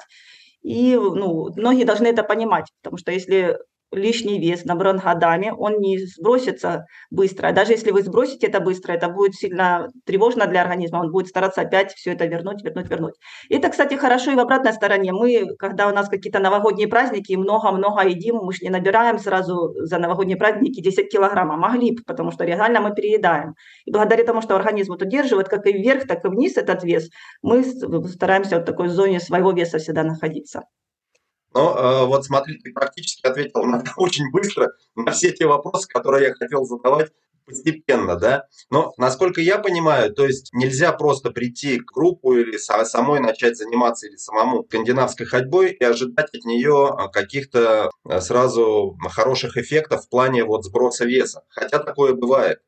И 0.62 0.94
ну, 0.96 1.48
многие 1.56 1.84
должны 1.84 2.08
это 2.08 2.22
понимать, 2.22 2.66
потому 2.82 2.98
что 2.98 3.12
если 3.12 3.56
лишний 3.96 4.38
вес, 4.38 4.64
набран 4.64 4.98
годами, 4.98 5.52
он 5.56 5.78
не 5.78 5.98
сбросится 5.98 6.86
быстро. 7.10 7.52
Даже 7.52 7.72
если 7.72 7.90
вы 7.90 8.02
сбросите 8.02 8.46
это 8.46 8.60
быстро, 8.60 8.92
это 8.92 9.08
будет 9.08 9.34
сильно 9.34 9.88
тревожно 10.04 10.46
для 10.46 10.62
организма, 10.62 10.98
он 10.98 11.10
будет 11.10 11.28
стараться 11.28 11.62
опять 11.62 11.92
все 11.94 12.12
это 12.12 12.26
вернуть, 12.26 12.62
вернуть, 12.62 12.88
вернуть. 12.90 13.14
Это, 13.50 13.68
кстати, 13.68 13.94
хорошо 13.94 14.32
и 14.32 14.34
в 14.34 14.40
обратной 14.40 14.72
стороне. 14.72 15.12
Мы, 15.12 15.46
когда 15.58 15.88
у 15.88 15.92
нас 15.92 16.08
какие-то 16.08 16.38
новогодние 16.38 16.88
праздники, 16.88 17.34
много-много 17.34 18.06
едим, 18.06 18.36
мы 18.36 18.52
же 18.52 18.60
не 18.62 18.70
набираем 18.70 19.18
сразу 19.18 19.74
за 19.76 19.98
новогодние 19.98 20.36
праздники 20.36 20.80
10 20.80 21.10
килограмм, 21.10 21.50
а 21.52 21.56
могли 21.56 21.92
бы, 21.92 22.02
потому 22.06 22.30
что 22.30 22.44
реально 22.44 22.80
мы 22.80 22.94
переедаем. 22.94 23.54
И 23.84 23.90
благодаря 23.90 24.24
тому, 24.24 24.42
что 24.42 24.56
организм 24.56 24.92
вот 24.92 25.02
удерживает 25.02 25.48
как 25.48 25.66
и 25.66 25.72
вверх, 25.72 26.06
так 26.06 26.24
и 26.24 26.28
вниз 26.28 26.56
этот 26.56 26.84
вес, 26.84 27.08
мы 27.42 27.64
стараемся 27.64 28.58
в 28.58 28.64
такой 28.64 28.88
зоне 28.88 29.20
своего 29.20 29.52
веса 29.52 29.78
всегда 29.78 30.02
находиться. 30.04 30.62
Но 31.56 31.74
э, 31.74 32.04
вот 32.04 32.26
смотри, 32.26 32.58
ты 32.58 32.70
практически 32.70 33.26
ответил 33.26 33.62
на, 33.64 33.82
очень 33.96 34.30
быстро 34.30 34.72
на 34.94 35.12
все 35.12 35.32
те 35.32 35.46
вопросы, 35.46 35.88
которые 35.88 36.28
я 36.28 36.34
хотел 36.34 36.64
задавать 36.64 37.12
постепенно, 37.46 38.16
да. 38.16 38.44
Но, 38.68 38.92
насколько 38.98 39.40
я 39.40 39.56
понимаю, 39.56 40.12
то 40.12 40.26
есть 40.26 40.52
нельзя 40.52 40.92
просто 40.92 41.30
прийти 41.30 41.78
к 41.78 41.92
группу 41.92 42.34
или 42.34 42.58
самой 42.58 43.20
начать 43.20 43.56
заниматься 43.56 44.06
или 44.06 44.16
самому 44.16 44.64
скандинавской 44.64 45.24
ходьбой 45.24 45.70
и 45.70 45.82
ожидать 45.82 46.28
от 46.34 46.44
нее 46.44 46.90
э, 46.92 47.08
каких-то 47.10 47.90
э, 48.06 48.20
сразу 48.20 48.94
хороших 49.08 49.56
эффектов 49.56 50.04
в 50.04 50.10
плане 50.10 50.44
вот 50.44 50.62
сброса 50.62 51.06
веса. 51.06 51.44
Хотя 51.48 51.78
такое 51.78 52.12
бывает. 52.12 52.58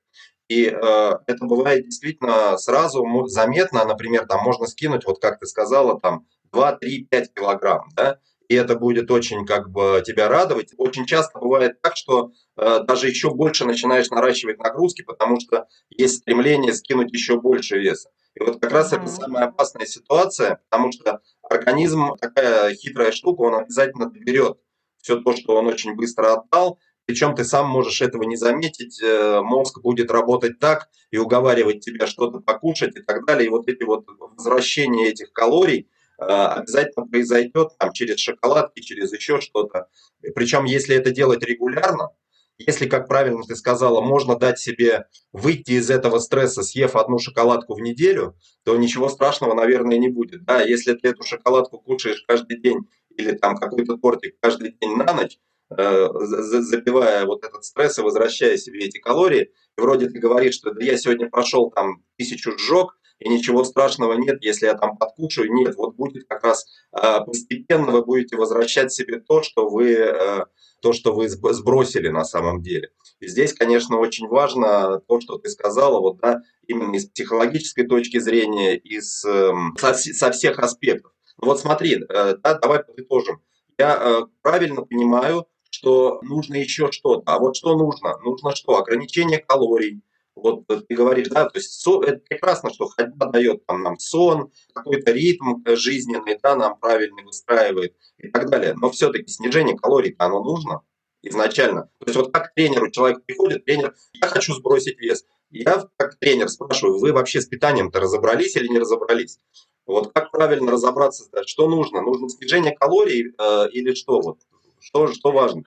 И 0.49 0.65
э, 0.65 1.13
это 1.27 1.45
бывает 1.45 1.85
действительно 1.85 2.57
сразу 2.57 3.05
заметно, 3.27 3.85
например, 3.85 4.27
там 4.27 4.43
можно 4.43 4.67
скинуть, 4.67 5.05
вот 5.05 5.21
как 5.21 5.41
ты 5.41 5.47
сказала, 5.47 6.01
там 6.01 6.25
2, 6.53 6.73
3, 6.77 7.05
5 7.11 7.35
килограмм, 7.35 7.91
да, 7.95 8.19
и 8.49 8.55
это 8.55 8.77
будет 8.77 9.11
очень 9.11 9.47
как 9.47 9.71
бы 9.71 10.03
тебя 10.05 10.29
радовать. 10.29 10.73
Очень 10.79 11.07
часто 11.07 11.39
бывает 11.39 11.81
так, 11.83 11.97
что 11.97 12.33
э, 12.57 12.81
даже 12.85 13.09
еще 13.09 13.31
больше 13.31 13.67
начинаешь 13.67 14.09
наращивать 14.09 14.59
нагрузки, 14.59 15.03
потому 15.03 15.39
что 15.39 15.67
есть 15.91 16.19
стремление 16.19 16.73
скинуть 16.73 17.13
еще 17.13 17.41
больше 17.41 17.79
веса. 17.79 18.11
И 18.35 18.43
вот 18.43 18.61
как 18.61 18.73
раз 18.73 18.93
mm-hmm. 18.93 19.03
это 19.03 19.07
самая 19.09 19.45
опасная 19.47 19.87
ситуация, 19.87 20.61
потому 20.71 20.93
что 20.93 21.21
организм 21.43 22.15
такая 22.21 22.75
хитрая 22.75 23.13
штука, 23.13 23.43
он 23.43 23.55
обязательно 23.57 24.11
доберет 24.11 24.59
все 25.03 25.21
то, 25.21 25.37
что 25.37 25.57
он 25.57 25.67
очень 25.67 25.95
быстро 25.95 26.35
отдал, 26.35 26.79
причем 27.05 27.35
ты 27.35 27.45
сам 27.45 27.69
можешь 27.69 28.03
этого 28.03 28.25
не 28.25 28.37
заметить, 28.37 29.01
э, 29.03 29.41
мозг 29.43 29.81
будет 29.81 30.11
работать 30.11 30.59
так 30.59 30.89
и 31.11 31.19
уговаривать 31.19 31.81
тебя 31.81 32.07
что-то 32.07 32.41
покушать 32.41 32.97
и 32.97 33.01
так 33.01 33.27
далее. 33.27 33.47
И 33.47 33.51
вот 33.51 33.69
эти 33.69 33.83
вот 33.83 34.05
возвращения 34.37 35.09
этих 35.09 35.33
калорий, 35.33 35.89
обязательно 36.19 37.07
произойдет 37.07 37.71
там, 37.79 37.93
через 37.93 38.19
шоколадки, 38.19 38.81
через 38.81 39.13
еще 39.13 39.41
что-то. 39.41 39.89
Причем, 40.35 40.65
если 40.65 40.97
это 40.97 41.11
делать 41.11 41.43
регулярно, 41.45 42.11
если, 42.59 42.89
как 42.89 43.07
правильно 43.07 43.43
ты 43.45 43.55
сказала, 43.55 44.01
можно 44.01 44.37
дать 44.37 44.59
себе 44.59 45.07
выйти 45.33 45.73
из 45.73 45.91
этого 45.91 46.19
стресса, 46.19 46.63
съев 46.63 46.97
одну 46.97 47.19
шоколадку 47.19 47.75
в 47.75 47.81
неделю, 47.81 48.37
то 48.65 48.77
ничего 48.77 49.09
страшного, 49.09 49.55
наверное, 49.55 49.97
не 49.97 50.09
будет. 50.09 50.45
Да, 50.45 50.61
если 50.61 50.95
ты 50.95 51.09
эту 51.09 51.23
шоколадку 51.23 51.79
кушаешь 51.79 52.25
каждый 52.27 52.61
день 52.61 52.89
или 53.17 53.33
там 53.33 53.57
какой-то 53.57 53.97
тортик 53.97 54.35
каждый 54.41 54.73
день 54.73 54.97
на 54.97 55.13
ночь, 55.13 55.39
э, 55.71 56.09
запивая 56.21 57.27
вот 57.27 57.45
этот 57.45 57.65
стресс 57.65 57.99
и 57.99 58.03
возвращая 58.03 58.57
себе 58.57 58.87
эти 58.87 58.99
калории, 58.99 59.53
и 59.77 59.81
вроде 59.81 60.09
ты 60.09 60.19
говоришь, 60.19 60.57
что 60.57 60.73
да 60.73 60.85
я 60.85 60.97
сегодня 60.97 61.31
прошел 61.31 61.71
там 61.71 62.03
тысячу 62.17 62.59
сжег, 62.59 62.99
и 63.19 63.29
ничего 63.29 63.65
страшного 63.65 64.15
нет, 64.15 64.39
если 64.43 64.67
я 64.67 64.75
там 64.75 64.97
подкушаю. 64.97 65.53
Нет, 65.53 65.77
вот 65.77 65.95
будет 65.97 66.27
как 66.29 66.45
раз 66.45 66.67
э, 66.93 67.21
постепенно 67.25 67.91
вы 67.91 68.05
будете 68.05 68.37
возвращать 68.37 68.93
себе 68.93 69.21
то, 69.21 69.43
что 69.43 69.69
вы 69.69 69.93
э, 69.93 70.45
то, 70.81 70.93
что 70.93 71.13
вы 71.13 71.29
сбросили 71.29 72.09
на 72.09 72.25
самом 72.25 72.63
деле. 72.63 72.91
И 73.19 73.27
здесь, 73.27 73.53
конечно, 73.53 73.99
очень 73.99 74.29
важно 74.29 75.01
то, 75.09 75.21
что 75.21 75.39
ты 75.39 75.49
сказала, 75.51 76.01
вот, 76.01 76.19
да, 76.19 76.43
именно 76.69 76.95
из 76.95 77.07
психологической 77.07 77.87
точки 77.87 78.19
зрения, 78.21 78.77
из, 78.77 79.25
эм, 79.25 79.75
со, 79.77 79.95
со 79.95 80.31
всех 80.31 80.61
аспектов. 80.61 81.13
Ну 81.41 81.49
вот 81.49 81.59
смотри, 81.59 81.97
э, 81.97 82.37
да, 82.37 82.59
давай 82.59 82.85
подытожим. 82.85 83.43
Я 83.77 84.27
правильно 84.43 84.83
понимаю, 84.83 85.47
что 85.71 86.21
нужно 86.23 86.57
еще 86.57 86.91
что-то. 86.91 87.23
А 87.27 87.39
вот 87.39 87.57
что 87.57 87.77
нужно? 87.77 88.19
Нужно 88.19 88.55
что? 88.55 88.77
Ограничение 88.77 89.39
калорий, 89.39 90.03
вот 90.43 90.67
ты 90.67 90.95
говоришь, 90.95 91.29
да, 91.29 91.45
то 91.49 91.59
есть 91.59 91.87
это 91.87 92.21
прекрасно, 92.29 92.73
что 92.73 92.87
ходьба 92.87 93.27
дает 93.27 93.65
там, 93.67 93.83
нам 93.83 93.99
сон, 93.99 94.51
какой-то 94.73 95.13
ритм 95.13 95.57
жизненный, 95.67 96.39
да, 96.43 96.57
нам 96.57 96.79
правильный 96.79 97.25
выстраивает 97.25 97.95
и 98.19 98.29
так 98.29 98.49
далее. 98.51 98.75
Но 98.75 98.91
все-таки 98.91 99.31
снижение 99.31 99.77
калорий 99.77 100.15
оно 100.19 100.43
нужно 100.43 100.83
изначально. 101.23 101.91
То 101.99 102.07
есть 102.07 102.17
вот 102.17 102.33
как 102.33 102.55
тренеру 102.55 102.91
человек 102.91 103.25
приходит, 103.25 103.65
тренер, 103.65 103.95
я 104.15 104.29
хочу 104.29 104.55
сбросить 104.55 104.99
вес. 104.99 105.25
Я 105.51 105.89
как 105.97 106.17
тренер 106.19 106.49
спрашиваю, 106.49 106.99
вы 106.99 107.13
вообще 107.13 107.41
с 107.41 107.47
питанием-то 107.47 108.01
разобрались 108.01 108.57
или 108.57 108.69
не 108.69 108.79
разобрались? 108.79 109.39
Вот 109.87 110.13
как 110.13 110.31
правильно 110.31 110.71
разобраться, 110.71 111.25
что 111.47 111.69
нужно? 111.69 112.03
Нужно 112.03 112.29
снижение 112.29 112.77
калорий 112.77 113.33
э, 113.39 113.71
или 113.71 113.95
что? 113.95 114.21
Вот, 114.21 114.39
что, 114.79 115.09
что 115.13 115.33
важно? 115.33 115.63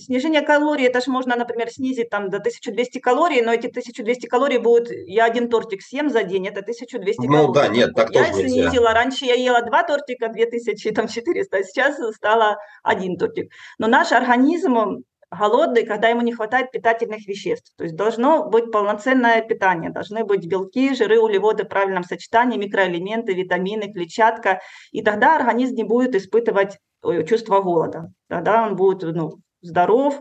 Снижение 0.00 0.42
калорий, 0.42 0.86
это 0.86 1.00
же 1.00 1.10
можно, 1.10 1.36
например, 1.36 1.70
снизить 1.70 2.10
там 2.10 2.30
до 2.30 2.38
1200 2.38 2.98
калорий, 2.98 3.42
но 3.42 3.52
эти 3.52 3.66
1200 3.66 4.26
калорий 4.26 4.58
будут, 4.58 4.90
я 4.90 5.24
один 5.24 5.48
тортик 5.48 5.82
съем 5.82 6.10
за 6.10 6.22
день, 6.22 6.46
это 6.46 6.60
1200 6.60 7.20
ну, 7.20 7.26
калорий. 7.26 7.46
Ну 7.46 7.52
да, 7.52 7.68
нет, 7.68 7.94
так 7.94 8.10
я 8.10 8.24
тоже 8.24 8.48
снизила, 8.48 8.70
нельзя. 8.70 8.94
раньше 8.94 9.24
я 9.26 9.34
ела 9.34 9.62
два 9.62 9.82
тортика, 9.82 10.28
2400, 10.28 11.56
а 11.56 11.62
сейчас 11.62 11.98
стало 12.14 12.56
один 12.82 13.16
тортик. 13.16 13.52
Но 13.78 13.86
наш 13.86 14.12
организм 14.12 15.04
голодный, 15.30 15.84
когда 15.84 16.08
ему 16.08 16.22
не 16.22 16.32
хватает 16.32 16.70
питательных 16.70 17.26
веществ. 17.26 17.72
То 17.76 17.84
есть 17.84 17.96
должно 17.96 18.48
быть 18.48 18.72
полноценное 18.72 19.42
питание, 19.42 19.90
должны 19.90 20.24
быть 20.24 20.46
белки, 20.46 20.94
жиры, 20.94 21.20
углеводы 21.20 21.64
в 21.64 21.68
правильном 21.68 22.02
сочетании, 22.02 22.58
микроэлементы, 22.58 23.32
витамины, 23.32 23.92
клетчатка. 23.92 24.60
И 24.90 25.02
тогда 25.02 25.36
организм 25.36 25.76
не 25.76 25.84
будет 25.84 26.14
испытывать 26.14 26.78
чувство 27.28 27.60
голода. 27.60 28.12
Тогда 28.28 28.66
он 28.66 28.76
будет 28.76 29.02
ну, 29.14 29.38
здоров, 29.62 30.20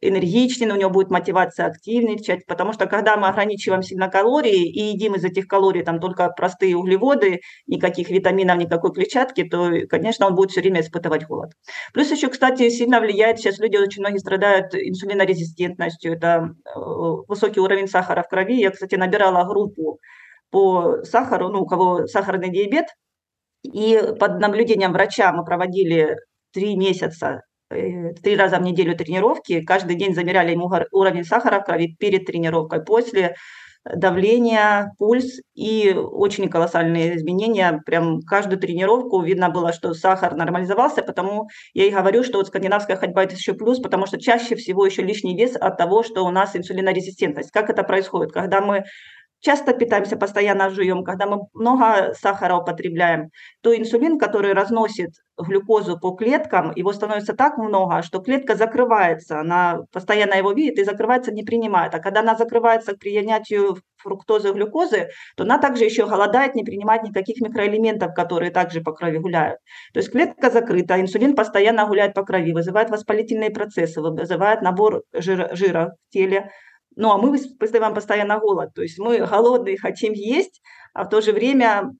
энергичный, 0.00 0.70
у 0.70 0.76
него 0.76 0.90
будет 0.90 1.10
мотивация 1.10 1.66
активничать, 1.66 2.46
потому 2.46 2.72
что 2.72 2.86
когда 2.86 3.16
мы 3.16 3.28
ограничиваем 3.28 3.82
сильно 3.82 4.08
калории 4.08 4.68
и 4.68 4.92
едим 4.92 5.14
из 5.14 5.24
этих 5.24 5.46
калорий 5.46 5.82
там 5.82 6.00
только 6.00 6.28
простые 6.30 6.76
углеводы, 6.76 7.40
никаких 7.66 8.10
витаминов, 8.10 8.58
никакой 8.58 8.92
клетчатки, 8.92 9.44
то, 9.44 9.70
конечно, 9.88 10.26
он 10.26 10.34
будет 10.34 10.50
все 10.50 10.60
время 10.60 10.80
испытывать 10.80 11.26
голод. 11.26 11.52
Плюс 11.92 12.10
еще, 12.10 12.28
кстати, 12.28 12.68
сильно 12.70 13.00
влияет, 13.00 13.38
сейчас 13.38 13.58
люди 13.58 13.76
очень 13.76 14.00
многие 14.02 14.18
страдают 14.18 14.74
инсулинорезистентностью, 14.74 16.14
это 16.14 16.50
э, 16.64 16.78
высокий 17.28 17.60
уровень 17.60 17.88
сахара 17.88 18.22
в 18.22 18.28
крови. 18.28 18.60
Я, 18.60 18.70
кстати, 18.70 18.94
набирала 18.94 19.44
группу 19.44 19.98
по 20.50 21.02
сахару, 21.04 21.48
ну, 21.48 21.62
у 21.62 21.66
кого 21.66 22.06
сахарный 22.06 22.50
диабет, 22.50 22.86
и 23.62 24.00
под 24.18 24.40
наблюдением 24.40 24.92
врача 24.92 25.32
мы 25.32 25.44
проводили 25.44 26.16
три 26.52 26.76
месяца 26.76 27.42
три 28.22 28.36
раза 28.36 28.58
в 28.58 28.62
неделю 28.62 28.96
тренировки, 28.96 29.62
каждый 29.62 29.96
день 29.96 30.14
замеряли 30.14 30.52
ему 30.52 30.70
уровень 30.92 31.24
сахара 31.24 31.60
в 31.60 31.64
крови 31.64 31.96
перед 31.98 32.26
тренировкой, 32.26 32.84
после 32.84 33.36
давление, 33.84 34.92
пульс 34.98 35.40
и 35.54 35.92
очень 35.92 36.48
колоссальные 36.48 37.16
изменения. 37.16 37.82
Прям 37.84 38.20
каждую 38.22 38.60
тренировку 38.60 39.20
видно 39.20 39.50
было, 39.50 39.72
что 39.72 39.92
сахар 39.92 40.34
нормализовался, 40.36 41.02
потому 41.02 41.48
я 41.74 41.86
и 41.86 41.90
говорю, 41.90 42.22
что 42.22 42.38
вот 42.38 42.46
скандинавская 42.46 42.96
ходьба 42.96 43.24
это 43.24 43.34
еще 43.34 43.54
плюс, 43.54 43.80
потому 43.80 44.06
что 44.06 44.20
чаще 44.20 44.54
всего 44.54 44.86
еще 44.86 45.02
лишний 45.02 45.36
вес 45.36 45.56
от 45.56 45.76
того, 45.76 46.02
что 46.02 46.24
у 46.24 46.30
нас 46.30 46.54
инсулинорезистентность. 46.54 47.50
Как 47.50 47.70
это 47.70 47.82
происходит? 47.82 48.32
Когда 48.32 48.60
мы 48.60 48.84
часто 49.42 49.74
питаемся, 49.74 50.16
постоянно 50.16 50.70
жуем, 50.70 51.04
когда 51.04 51.26
мы 51.26 51.42
много 51.52 52.14
сахара 52.14 52.56
употребляем, 52.56 53.30
то 53.60 53.76
инсулин, 53.76 54.18
который 54.18 54.54
разносит 54.54 55.10
глюкозу 55.36 55.98
по 55.98 56.12
клеткам, 56.12 56.72
его 56.76 56.92
становится 56.92 57.34
так 57.34 57.58
много, 57.58 58.02
что 58.02 58.20
клетка 58.20 58.54
закрывается, 58.54 59.40
она 59.40 59.80
постоянно 59.92 60.34
его 60.34 60.52
видит 60.52 60.78
и 60.78 60.84
закрывается, 60.84 61.32
не 61.32 61.42
принимает. 61.42 61.94
А 61.94 61.98
когда 61.98 62.20
она 62.20 62.36
закрывается 62.36 62.94
к 62.94 62.98
принятию 62.98 63.78
фруктозы 63.96 64.50
и 64.50 64.52
глюкозы, 64.52 65.08
то 65.36 65.44
она 65.44 65.58
также 65.58 65.84
еще 65.84 66.06
голодает, 66.06 66.54
не 66.54 66.64
принимает 66.64 67.02
никаких 67.02 67.40
микроэлементов, 67.40 68.14
которые 68.14 68.50
также 68.50 68.80
по 68.80 68.92
крови 68.92 69.18
гуляют. 69.18 69.58
То 69.92 70.00
есть 70.00 70.12
клетка 70.12 70.50
закрыта, 70.50 71.00
инсулин 71.00 71.34
постоянно 71.34 71.86
гуляет 71.86 72.14
по 72.14 72.24
крови, 72.24 72.52
вызывает 72.52 72.90
воспалительные 72.90 73.50
процессы, 73.50 74.00
вызывает 74.00 74.62
набор 74.62 75.02
жира, 75.12 75.54
жира 75.54 75.94
в 76.08 76.12
теле, 76.12 76.50
ну, 76.96 77.10
а 77.12 77.18
мы 77.18 77.36
испытываем 77.36 77.94
постоянно 77.94 78.38
голод. 78.38 78.74
То 78.74 78.82
есть 78.82 78.98
мы 78.98 79.18
голодные, 79.18 79.78
хотим 79.78 80.12
есть, 80.12 80.60
а 80.94 81.04
в 81.04 81.08
то 81.08 81.20
же 81.20 81.32
время 81.32 81.90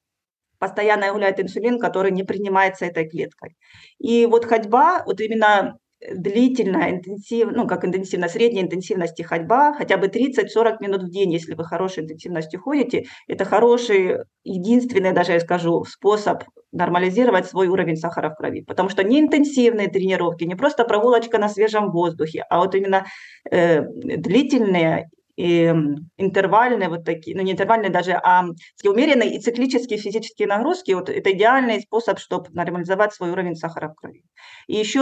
постоянно 0.59 1.13
гуляет 1.13 1.41
инсулин, 1.41 1.79
который 1.79 2.13
не 2.13 2.23
принимается 2.23 2.87
этой 2.87 3.09
клеткой. 3.09 3.57
И 3.99 4.27
вот 4.27 4.45
ходьба, 4.45 5.03
вот 5.07 5.21
именно 5.21 5.77
длительная, 6.11 6.91
интенсивная, 6.91 7.55
ну, 7.55 7.67
как 7.67 7.85
интенсивно, 7.85 8.29
средней 8.29 8.63
интенсивности 8.63 9.23
ходьба, 9.23 9.75
хотя 9.75 9.97
бы 9.97 10.09
30-40 10.09 10.77
минут 10.81 11.03
в 11.03 11.11
день, 11.11 11.33
если 11.33 11.55
вы 11.55 11.65
хорошей 11.65 12.05
интенсивностью 12.05 12.61
ходите, 12.61 13.05
это 13.29 13.45
хороший, 13.45 14.19
единственный, 14.45 15.13
даже 15.13 15.33
я 15.33 15.41
скажу, 15.41 15.85
способ 15.85 16.43
нормализировать 16.73 17.47
свой 17.47 17.69
уровень 17.69 17.97
сахара 17.97 18.31
в 18.31 18.37
крови. 18.37 18.63
Потому 18.63 18.89
что 18.89 19.05
не 19.05 19.21
интенсивные 19.21 19.89
тренировки, 19.89 20.45
не 20.45 20.55
просто 20.55 20.85
прогулочка 20.85 21.39
на 21.39 21.49
свежем 21.49 21.91
воздухе, 21.91 22.45
а 22.49 22.59
вот 22.59 22.75
именно 22.75 23.05
э, 23.51 23.83
длительные 23.83 25.11
и 25.37 25.73
интервальные 26.19 26.89
вот 26.89 27.05
такие, 27.05 27.37
ну 27.37 27.43
не 27.43 27.53
интервальные 27.53 27.91
даже, 27.91 28.13
а 28.13 28.45
умеренные 28.85 29.35
и 29.35 29.41
циклические 29.41 29.99
физические 29.99 30.49
нагрузки, 30.49 30.93
вот 30.93 31.09
это 31.09 31.33
идеальный 31.33 31.81
способ, 31.81 32.19
чтобы 32.19 32.49
нормализовать 32.51 33.15
свой 33.15 33.31
уровень 33.31 33.57
сахара 33.57 33.89
в 33.89 33.95
крови. 33.95 34.25
И 34.67 34.77
еще 34.77 35.01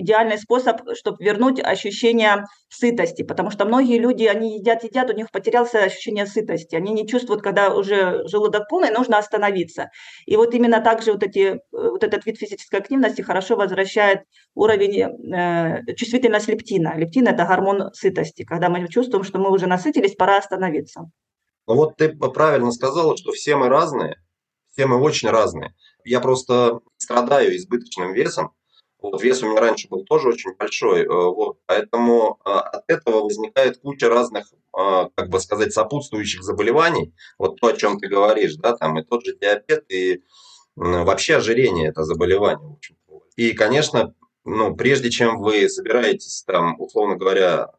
идеальный 0.00 0.38
способ, 0.38 0.80
чтобы 0.94 1.16
вернуть 1.20 1.60
ощущение 1.60 2.44
сытости, 2.68 3.22
потому 3.22 3.50
что 3.50 3.64
многие 3.64 3.98
люди, 3.98 4.24
они 4.24 4.58
едят, 4.58 4.84
едят, 4.84 5.10
у 5.10 5.14
них 5.14 5.30
потерялся 5.30 5.82
ощущение 5.82 6.26
сытости, 6.26 6.74
они 6.74 6.92
не 6.92 7.06
чувствуют, 7.06 7.42
когда 7.42 7.74
уже 7.74 8.26
желудок 8.28 8.68
полный, 8.68 8.90
нужно 8.90 9.18
остановиться. 9.18 9.90
И 10.26 10.36
вот 10.36 10.54
именно 10.54 10.80
так 10.80 11.02
же 11.02 11.12
вот, 11.12 11.22
эти, 11.22 11.60
вот 11.72 12.02
этот 12.04 12.24
вид 12.24 12.38
физической 12.38 12.76
активности 12.76 13.20
хорошо 13.22 13.56
возвращает 13.56 14.20
уровень 14.54 15.34
э, 15.34 15.94
чувствительность 15.94 16.48
лептина. 16.48 16.94
Лептин– 16.96 17.26
это 17.28 17.44
гормон 17.44 17.92
сытости, 17.92 18.44
когда 18.44 18.68
мы 18.68 18.86
чувствуем, 18.88 19.24
что 19.24 19.38
мы 19.38 19.50
уже 19.50 19.66
насытились, 19.72 20.14
пора 20.14 20.38
остановиться. 20.38 21.10
Ну 21.66 21.74
вот 21.74 21.96
ты 21.96 22.10
правильно 22.10 22.72
сказала, 22.72 23.16
что 23.16 23.32
все 23.32 23.56
мы 23.56 23.68
разные, 23.68 24.16
все 24.72 24.86
мы 24.86 25.00
очень 25.00 25.28
разные. 25.28 25.74
Я 26.04 26.20
просто 26.20 26.80
страдаю 26.96 27.56
избыточным 27.56 28.12
весом. 28.12 28.52
Вот, 29.00 29.20
вес 29.20 29.42
у 29.42 29.50
меня 29.50 29.60
раньше 29.60 29.88
был 29.88 30.04
тоже 30.04 30.28
очень 30.28 30.54
большой, 30.56 31.00
э, 31.00 31.08
вот, 31.08 31.58
поэтому 31.66 32.38
э, 32.44 32.50
от 32.50 32.84
этого 32.86 33.22
возникает 33.22 33.78
куча 33.78 34.08
разных, 34.08 34.52
э, 34.52 35.08
как 35.16 35.28
бы 35.28 35.40
сказать, 35.40 35.72
сопутствующих 35.72 36.44
заболеваний. 36.44 37.12
Вот 37.36 37.60
то, 37.60 37.66
о 37.66 37.76
чем 37.76 37.98
ты 37.98 38.06
говоришь, 38.06 38.54
да, 38.54 38.76
там 38.76 38.96
и 38.96 39.02
тот 39.02 39.24
же 39.24 39.36
диабет, 39.36 39.90
и 39.90 40.22
вообще 40.76 41.36
ожирение– 41.36 41.88
это 41.90 42.04
заболевание. 42.04 42.78
И, 43.34 43.54
конечно, 43.54 44.14
ну, 44.44 44.76
прежде 44.76 45.10
чем 45.10 45.40
вы 45.40 45.68
собираетесь, 45.68 46.44
там, 46.46 46.80
условно 46.80 47.16
говоря, 47.16 47.72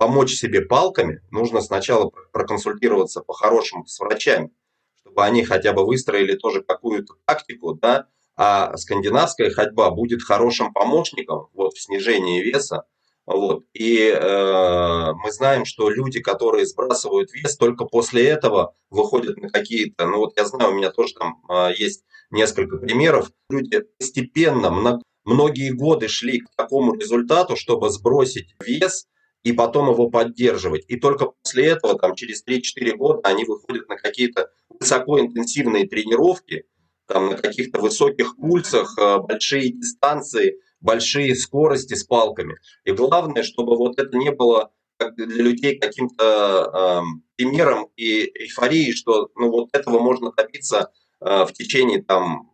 помочь 0.00 0.32
себе 0.32 0.62
палками, 0.62 1.20
нужно 1.30 1.60
сначала 1.60 2.10
проконсультироваться 2.32 3.20
по-хорошему 3.20 3.84
с 3.86 4.00
врачами, 4.00 4.50
чтобы 4.98 5.22
они 5.22 5.44
хотя 5.44 5.74
бы 5.74 5.84
выстроили 5.84 6.36
тоже 6.36 6.62
какую-то 6.62 7.16
тактику, 7.26 7.74
да, 7.74 8.06
а 8.34 8.74
скандинавская 8.78 9.50
ходьба 9.50 9.90
будет 9.90 10.22
хорошим 10.22 10.72
помощником 10.72 11.48
вот, 11.52 11.74
в 11.74 11.82
снижении 11.82 12.40
веса, 12.40 12.84
Вот. 13.26 13.64
И 13.74 14.08
э, 14.08 15.12
мы 15.22 15.30
знаем, 15.32 15.66
что 15.66 15.90
люди, 15.90 16.20
которые 16.20 16.64
сбрасывают 16.64 17.30
вес, 17.34 17.58
только 17.58 17.84
после 17.84 18.26
этого 18.26 18.74
выходят 18.88 19.36
на 19.36 19.50
какие-то, 19.50 20.06
ну 20.06 20.16
вот 20.16 20.32
я 20.38 20.46
знаю, 20.46 20.70
у 20.70 20.76
меня 20.76 20.90
тоже 20.90 21.12
там 21.12 21.42
э, 21.50 21.74
есть 21.76 22.04
несколько 22.30 22.78
примеров, 22.78 23.30
люди 23.50 23.84
постепенно, 23.98 24.70
много, 24.70 25.02
многие 25.24 25.72
годы 25.72 26.08
шли 26.08 26.40
к 26.40 26.48
такому 26.56 26.94
результату, 26.94 27.54
чтобы 27.54 27.90
сбросить 27.90 28.54
вес 28.64 29.06
и 29.42 29.52
потом 29.52 29.90
его 29.90 30.10
поддерживать. 30.10 30.84
И 30.88 30.96
только 30.96 31.26
после 31.42 31.66
этого, 31.66 31.98
там, 31.98 32.14
через 32.14 32.44
3-4 32.44 32.96
года, 32.96 33.20
они 33.24 33.44
выходят 33.44 33.88
на 33.88 33.96
какие-то 33.96 34.50
высокоинтенсивные 34.68 35.88
тренировки, 35.88 36.64
там, 37.06 37.30
на 37.30 37.36
каких-то 37.36 37.80
высоких 37.80 38.36
пульсах, 38.36 38.96
э, 38.98 39.18
большие 39.18 39.72
дистанции, 39.72 40.60
большие 40.80 41.34
скорости 41.34 41.94
с 41.94 42.04
палками. 42.04 42.56
И 42.84 42.92
главное, 42.92 43.42
чтобы 43.42 43.76
вот 43.76 43.98
это 43.98 44.16
не 44.16 44.30
было 44.30 44.70
для 44.98 45.26
людей 45.26 45.78
каким-то 45.78 46.22
э, 46.24 47.00
примером 47.36 47.88
и 47.96 48.30
эйфорией, 48.34 48.92
что 48.92 49.30
ну, 49.34 49.50
вот 49.50 49.70
этого 49.72 49.98
можно 49.98 50.32
добиться 50.32 50.90
э, 51.20 51.44
в 51.44 51.52
течение 51.52 52.02
там, 52.02 52.50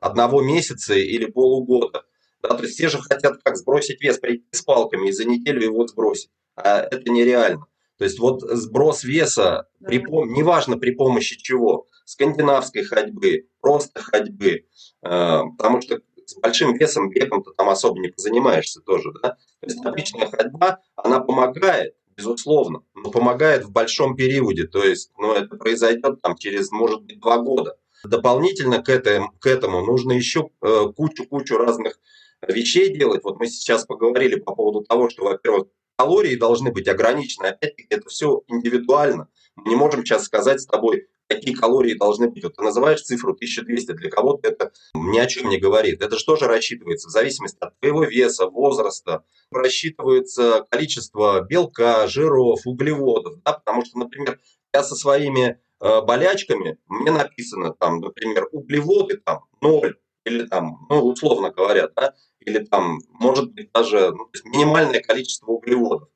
одного 0.00 0.42
месяца 0.42 0.94
или 0.94 1.26
полугода. 1.26 2.04
Да, 2.44 2.56
то 2.56 2.62
есть 2.64 2.74
все 2.74 2.88
же 2.90 3.00
хотят 3.00 3.38
как 3.42 3.56
сбросить 3.56 4.02
вес, 4.02 4.18
прийти 4.18 4.44
с 4.50 4.60
палками 4.60 5.08
и 5.08 5.12
за 5.12 5.24
неделю 5.24 5.62
его 5.62 5.86
сбросить. 5.86 6.30
А 6.56 6.80
это 6.80 7.10
нереально. 7.10 7.64
То 7.96 8.04
есть 8.04 8.18
вот 8.18 8.42
сброс 8.42 9.02
веса, 9.02 9.66
при, 9.82 9.98
неважно 9.98 10.76
при 10.76 10.90
помощи 10.90 11.40
чего, 11.40 11.86
скандинавской 12.04 12.84
ходьбы, 12.84 13.48
просто 13.62 14.02
ходьбы, 14.02 14.66
э, 15.02 15.40
потому 15.56 15.80
что 15.80 16.00
с 16.26 16.36
большим 16.36 16.74
весом 16.74 17.08
бегом 17.08 17.42
ты 17.42 17.50
там 17.56 17.70
особо 17.70 17.98
не 17.98 18.08
позанимаешься 18.08 18.82
тоже, 18.82 19.10
да. 19.22 19.38
То 19.60 19.66
есть 19.66 19.82
обычная 19.82 20.26
ходьба, 20.26 20.80
она 20.96 21.20
помогает, 21.20 21.94
безусловно, 22.14 22.82
но 22.94 23.10
помогает 23.10 23.64
в 23.64 23.72
большом 23.72 24.16
периоде, 24.16 24.66
то 24.66 24.84
есть, 24.84 25.12
ну, 25.18 25.32
это 25.32 25.56
произойдет 25.56 26.20
там 26.20 26.36
через, 26.36 26.70
может 26.70 27.02
быть, 27.04 27.20
два 27.20 27.38
года. 27.38 27.78
Дополнительно 28.04 28.82
к 28.82 28.90
этому, 28.90 29.32
к 29.38 29.46
этому 29.46 29.82
нужно 29.82 30.12
еще 30.12 30.50
э, 30.60 30.86
кучу-кучу 30.94 31.56
разных 31.56 31.98
вещей 32.48 32.96
делать. 32.96 33.22
Вот 33.24 33.38
мы 33.38 33.46
сейчас 33.46 33.86
поговорили 33.86 34.36
по 34.36 34.54
поводу 34.54 34.82
того, 34.82 35.08
что, 35.08 35.24
во-первых, 35.24 35.68
калории 35.96 36.36
должны 36.36 36.72
быть 36.72 36.88
ограничены. 36.88 37.46
Опять-таки, 37.46 37.86
это 37.90 38.08
все 38.08 38.42
индивидуально. 38.48 39.28
Мы 39.56 39.70
не 39.70 39.76
можем 39.76 40.04
сейчас 40.04 40.24
сказать 40.24 40.60
с 40.60 40.66
тобой, 40.66 41.06
какие 41.28 41.54
калории 41.54 41.94
должны 41.94 42.28
быть. 42.28 42.42
Вот 42.42 42.56
ты 42.56 42.62
называешь 42.62 43.02
цифру 43.02 43.32
1200, 43.32 43.92
для 43.92 44.10
кого-то 44.10 44.48
это 44.48 44.72
ни 44.94 45.18
о 45.18 45.26
чем 45.26 45.48
не 45.48 45.58
говорит. 45.58 46.02
Это 46.02 46.18
же 46.18 46.24
тоже 46.24 46.46
рассчитывается 46.46 47.08
в 47.08 47.12
зависимости 47.12 47.58
от 47.60 47.78
твоего 47.78 48.04
веса, 48.04 48.46
возраста. 48.46 49.24
Рассчитывается 49.50 50.66
количество 50.70 51.40
белка, 51.42 52.06
жиров, 52.08 52.60
углеводов. 52.64 53.42
Да? 53.44 53.54
Потому 53.54 53.84
что, 53.84 53.98
например, 53.98 54.40
я 54.72 54.82
со 54.82 54.96
своими 54.96 55.60
э, 55.80 56.00
болячками, 56.02 56.78
мне 56.88 57.12
написано 57.12 57.74
там, 57.78 58.00
например, 58.00 58.48
углеводы 58.52 59.18
там 59.18 59.44
0, 59.60 59.96
или 60.24 60.46
там, 60.46 60.86
ну, 60.88 61.02
условно 61.02 61.50
говоря, 61.50 61.88
да, 61.94 62.14
или 62.44 62.64
там, 62.64 62.98
может 63.08 63.52
быть, 63.52 63.70
даже 63.72 64.12
ну, 64.12 64.28
минимальное 64.44 65.00
количество 65.00 65.52
углеводов. 65.52 66.08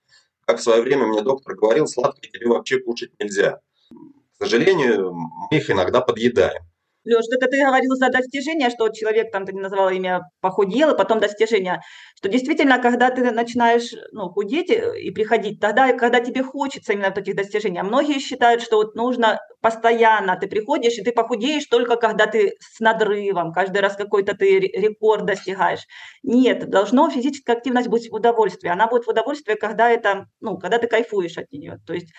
Как 0.47 0.59
в 0.59 0.63
свое 0.63 0.83
время 0.83 1.07
мне 1.07 1.23
доктор 1.23 1.55
говорил, 1.55 1.87
сладкое 1.87 2.31
тебе 2.31 2.49
вообще 2.49 2.81
кушать 2.81 3.11
нельзя. 3.19 3.61
К 3.91 4.45
сожалению, 4.45 5.13
мы 5.13 5.57
их 5.57 5.71
иногда 5.71 6.01
подъедаем. 6.01 6.63
Леш, 7.05 7.25
это 7.31 7.47
ты 7.47 7.65
говорил 7.65 7.95
за 7.95 8.11
достижения, 8.11 8.71
что 8.71 8.89
человек, 8.91 9.31
там 9.33 9.47
ты 9.47 9.53
не 9.53 9.61
называла 9.61 9.91
имя, 9.91 10.23
похудел, 10.41 10.95
и 10.95 10.97
потом 10.97 11.21
достижения. 11.21 11.81
Что 12.17 12.29
действительно, 12.29 12.79
когда 12.79 13.11
ты 13.11 13.31
начинаешь 13.31 13.93
ну, 14.13 14.29
худеть 14.29 14.71
и 14.71 15.11
приходить, 15.11 15.61
тогда, 15.61 15.93
когда 15.95 16.21
тебе 16.21 16.43
хочется 16.43 16.93
именно 16.93 17.11
таких 17.11 17.37
достижений. 17.37 17.79
А 17.79 17.85
многие 17.85 18.19
считают, 18.19 18.63
что 18.63 18.77
вот 18.77 18.95
нужно 18.95 19.39
постоянно, 19.61 20.37
ты 20.37 20.47
приходишь, 20.47 20.99
и 20.99 21.03
ты 21.03 21.13
похудеешь 21.13 21.67
только 21.67 21.97
когда 21.97 22.27
ты 22.27 22.55
с 22.61 22.81
надрывом, 22.81 23.53
каждый 23.53 23.79
раз 23.79 23.97
какой-то 23.97 24.35
ты 24.35 24.59
рекорд 24.59 25.25
достигаешь. 25.25 25.87
Нет, 26.23 26.69
должно 26.69 27.11
физическая 27.11 27.57
активность 27.57 27.89
быть 27.89 28.11
в 28.11 28.15
удовольствии. 28.15 28.69
Она 28.69 28.87
будет 28.87 29.05
в 29.05 29.11
удовольствии, 29.11 29.55
когда 29.55 29.91
это, 29.91 30.27
ну, 30.41 30.59
когда 30.59 30.79
ты 30.79 30.87
кайфуешь 30.87 31.39
от 31.39 31.51
нее. 31.51 31.79
То 31.87 31.95
есть 31.95 32.13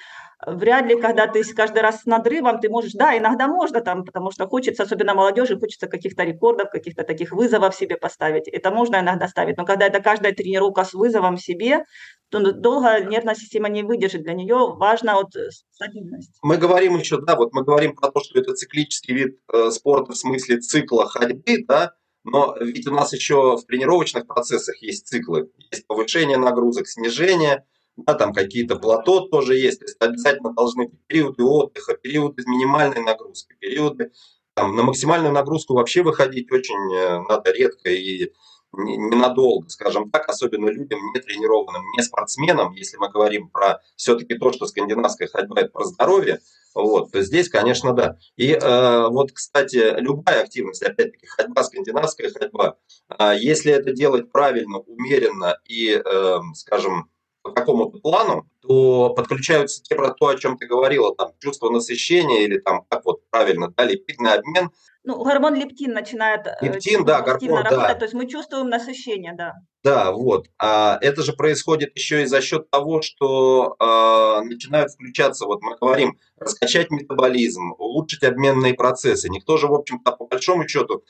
вряд 0.45 0.85
ли, 0.85 0.99
когда 0.99 1.27
ты 1.27 1.43
каждый 1.53 1.81
раз 1.81 2.01
с 2.01 2.05
надрывом, 2.05 2.59
ты 2.59 2.69
можешь, 2.69 2.93
да, 2.93 3.17
иногда 3.17 3.47
можно 3.47 3.81
там, 3.81 4.05
потому 4.05 4.31
что 4.31 4.47
хочется, 4.47 4.83
особенно 4.83 5.13
молодежи, 5.13 5.59
хочется 5.59 5.87
каких-то 5.87 6.23
рекордов, 6.23 6.69
каких-то 6.69 7.03
таких 7.03 7.31
вызовов 7.31 7.75
себе 7.75 7.97
поставить. 7.97 8.47
Это 8.47 8.71
можно 8.71 8.97
иногда 8.97 9.27
ставить, 9.27 9.57
но 9.57 9.65
когда 9.65 9.87
это 9.87 10.01
каждая 10.01 10.33
тренировка 10.33 10.83
с 10.83 10.93
вызовом 10.93 11.37
себе, 11.37 11.83
то 12.29 12.53
долго 12.53 12.99
нервная 13.01 13.35
система 13.35 13.69
не 13.69 13.83
выдержит. 13.83 14.23
Для 14.23 14.33
нее 14.33 14.75
важна 14.75 15.15
вот 15.15 15.35
э, 15.35 15.49
стабильность. 15.71 16.37
Мы 16.43 16.57
говорим 16.57 16.97
еще, 16.97 17.17
да, 17.29 17.35
вот 17.35 17.53
мы 17.53 17.63
говорим 17.63 17.95
про 17.95 18.11
то, 18.11 18.19
что 18.21 18.39
это 18.39 18.53
циклический 18.53 19.13
вид 19.13 19.39
э, 19.53 19.71
спорта 19.71 20.13
в 20.13 20.17
смысле 20.17 20.57
цикла 20.57 21.07
ходьбы, 21.07 21.63
да, 21.67 21.93
но 22.23 22.55
ведь 22.59 22.87
у 22.87 22.91
нас 22.91 23.13
еще 23.13 23.55
в 23.55 23.65
тренировочных 23.65 24.27
процессах 24.27 24.81
есть 24.81 25.07
циклы. 25.07 25.49
Есть 25.71 25.87
повышение 25.87 26.37
нагрузок, 26.37 26.87
снижение– 26.87 27.65
да, 28.05 28.13
там 28.13 28.33
какие-то 28.33 28.77
плато 28.77 29.21
тоже 29.27 29.55
есть, 29.55 29.79
то 29.79 29.85
есть 29.85 29.97
обязательно 29.99 30.53
должны 30.53 30.87
быть 30.87 31.05
периоды 31.07 31.43
отдыха, 31.43 31.95
периоды 31.95 32.43
минимальной 32.45 33.01
нагрузки, 33.01 33.55
периоды 33.59 34.11
там, 34.53 34.75
на 34.75 34.83
максимальную 34.83 35.33
нагрузку 35.33 35.73
вообще 35.73 36.03
выходить 36.03 36.51
очень 36.51 36.93
э, 36.93 37.19
надо 37.27 37.51
редко 37.51 37.89
и 37.89 38.31
ненадолго, 38.73 39.69
скажем 39.69 40.09
так, 40.11 40.29
особенно 40.29 40.69
людям 40.69 40.99
не 41.13 41.19
тренированным, 41.19 41.83
не 41.97 42.03
спортсменам, 42.03 42.73
если 42.73 42.97
мы 42.97 43.09
говорим 43.09 43.49
про 43.49 43.81
все-таки 43.95 44.35
то, 44.35 44.51
что 44.51 44.67
скандинавская 44.67 45.27
ходьба 45.27 45.61
это 45.61 45.71
про 45.71 45.85
здоровье, 45.85 46.39
вот, 46.75 47.11
то 47.11 47.21
здесь, 47.21 47.49
конечно, 47.49 47.93
да. 47.93 48.17
И 48.37 48.51
э, 48.51 49.07
вот, 49.09 49.31
кстати, 49.31 49.99
любая 49.99 50.43
активность, 50.43 50.83
опять-таки, 50.83 51.25
ходьба, 51.25 51.63
скандинавская 51.63 52.31
ходьба, 52.31 52.77
э, 53.17 53.33
если 53.39 53.71
это 53.71 53.91
делать 53.91 54.31
правильно, 54.31 54.77
умеренно 54.77 55.57
и, 55.65 55.91
э, 55.93 56.39
скажем, 56.53 57.09
по 57.49 57.61
какому-то 57.61 57.99
плану, 57.99 58.47
то 58.61 59.09
подключаются 59.09 59.81
те 59.83 59.95
про 59.95 60.11
то, 60.11 60.27
о 60.27 60.35
чем 60.35 60.57
ты 60.57 60.67
говорила, 60.67 61.15
там, 61.15 61.31
чувство 61.39 61.69
насыщения 61.69 62.43
или 62.43 62.59
там, 62.59 62.85
как 62.89 63.05
вот 63.05 63.21
правильно, 63.29 63.71
да, 63.75 63.83
липидный 63.83 64.33
обмен. 64.33 64.69
Ну, 65.03 65.23
гормон 65.23 65.55
лептин 65.55 65.93
начинает 65.93 66.45
э, 66.45 66.57
лептин, 66.61 67.05
да, 67.05 67.21
гормон, 67.21 67.63
работать, 67.63 67.71
да. 67.71 67.95
то 67.95 68.05
есть 68.05 68.13
мы 68.13 68.27
чувствуем 68.27 68.69
насыщение, 68.69 69.33
да. 69.35 69.55
Да, 69.83 70.11
вот. 70.11 70.47
А 70.61 70.97
это 71.01 71.23
же 71.23 71.33
происходит 71.33 71.95
еще 71.95 72.23
и 72.23 72.25
за 72.25 72.41
счет 72.41 72.69
того, 72.69 73.01
что 73.01 73.75
э, 73.79 74.41
начинают 74.43 74.91
включаться, 74.91 75.45
вот 75.45 75.61
мы 75.61 75.77
говорим, 75.77 76.17
раскачать 76.37 76.91
метаболизм, 76.91 77.71
улучшить 77.77 78.23
обменные 78.23 78.73
процессы. 78.73 79.29
Никто 79.29 79.57
же, 79.57 79.67
в 79.67 79.73
общем-то, 79.73 80.11
по 80.11 80.25
большому 80.25 80.67
счету, 80.67 81.03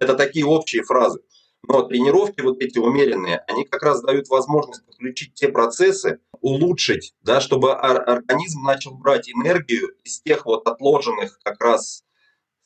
это 0.00 0.14
такие 0.14 0.46
общие 0.46 0.82
фразы. 0.82 1.20
Но 1.66 1.82
тренировки 1.82 2.40
вот 2.40 2.60
эти 2.60 2.78
умеренные, 2.78 3.38
они 3.46 3.64
как 3.64 3.82
раз 3.82 4.00
дают 4.02 4.28
возможность 4.28 4.86
подключить 4.86 5.34
те 5.34 5.48
процессы, 5.48 6.20
улучшить, 6.40 7.14
да, 7.22 7.40
чтобы 7.40 7.74
организм 7.74 8.62
начал 8.62 8.94
брать 8.94 9.28
энергию 9.28 9.88
из 10.04 10.20
тех 10.20 10.46
вот 10.46 10.66
отложенных 10.66 11.38
как 11.42 11.60
раз 11.62 12.04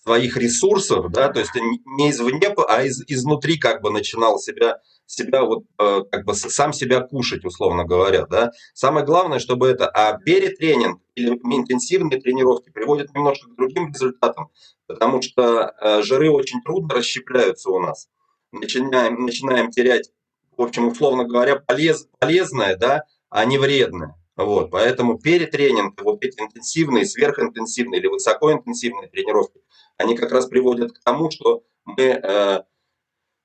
своих 0.03 0.37
ресурсов, 0.37 1.11
да, 1.11 1.29
то 1.29 1.41
есть 1.41 1.53
не 1.55 2.11
извне, 2.11 2.53
а 2.69 2.83
из, 2.83 3.03
изнутри 3.07 3.57
как 3.57 3.83
бы 3.83 3.91
начинал 3.91 4.39
себя, 4.39 4.81
себя 5.07 5.45
вот 5.45 5.65
э, 5.79 6.01
как 6.11 6.25
бы 6.25 6.35
сам 6.35 6.73
себя 6.73 7.01
кушать, 7.01 7.45
условно 7.45 7.85
говоря, 7.85 8.27
да. 8.27 8.51
Самое 8.75 9.07
главное, 9.07 9.39
чтобы 9.39 9.69
это, 9.69 9.89
а 9.89 10.19
перетренинг 10.19 11.01
или 11.15 11.31
интенсивные 11.45 12.21
тренировки 12.21 12.71
приводят 12.71 13.15
немножко 13.15 13.49
к 13.49 13.55
другим 13.55 13.93
результатам, 13.93 14.51
потому 14.87 15.23
что 15.23 15.73
э, 15.81 16.03
жиры 16.03 16.31
очень 16.31 16.61
трудно 16.63 16.97
расщепляются 16.97 17.71
у 17.71 17.79
нас 17.79 18.09
начинаем, 18.53 19.25
начинаем 19.25 19.71
терять, 19.71 20.11
в 20.57 20.63
общем, 20.63 20.89
условно 20.89 21.25
говоря, 21.25 21.57
полез, 21.57 22.09
полезное, 22.19 22.77
да, 22.77 23.05
а 23.31 23.45
не 23.45 23.59
вредное. 23.59 24.15
Вот, 24.37 24.71
поэтому 24.71 25.19
перетренинг, 25.19 26.01
вот 26.03 26.25
эти 26.25 26.41
интенсивные, 26.41 27.05
сверхинтенсивные 27.05 28.01
или 28.01 28.07
высокоинтенсивные 28.07 29.09
тренировки, 29.09 29.61
они 29.99 30.17
как 30.17 30.33
раз 30.33 30.47
приводят 30.47 30.93
к 30.93 31.03
тому, 31.03 31.31
что 31.31 31.63
мы 31.85 32.03
э, 32.03 32.63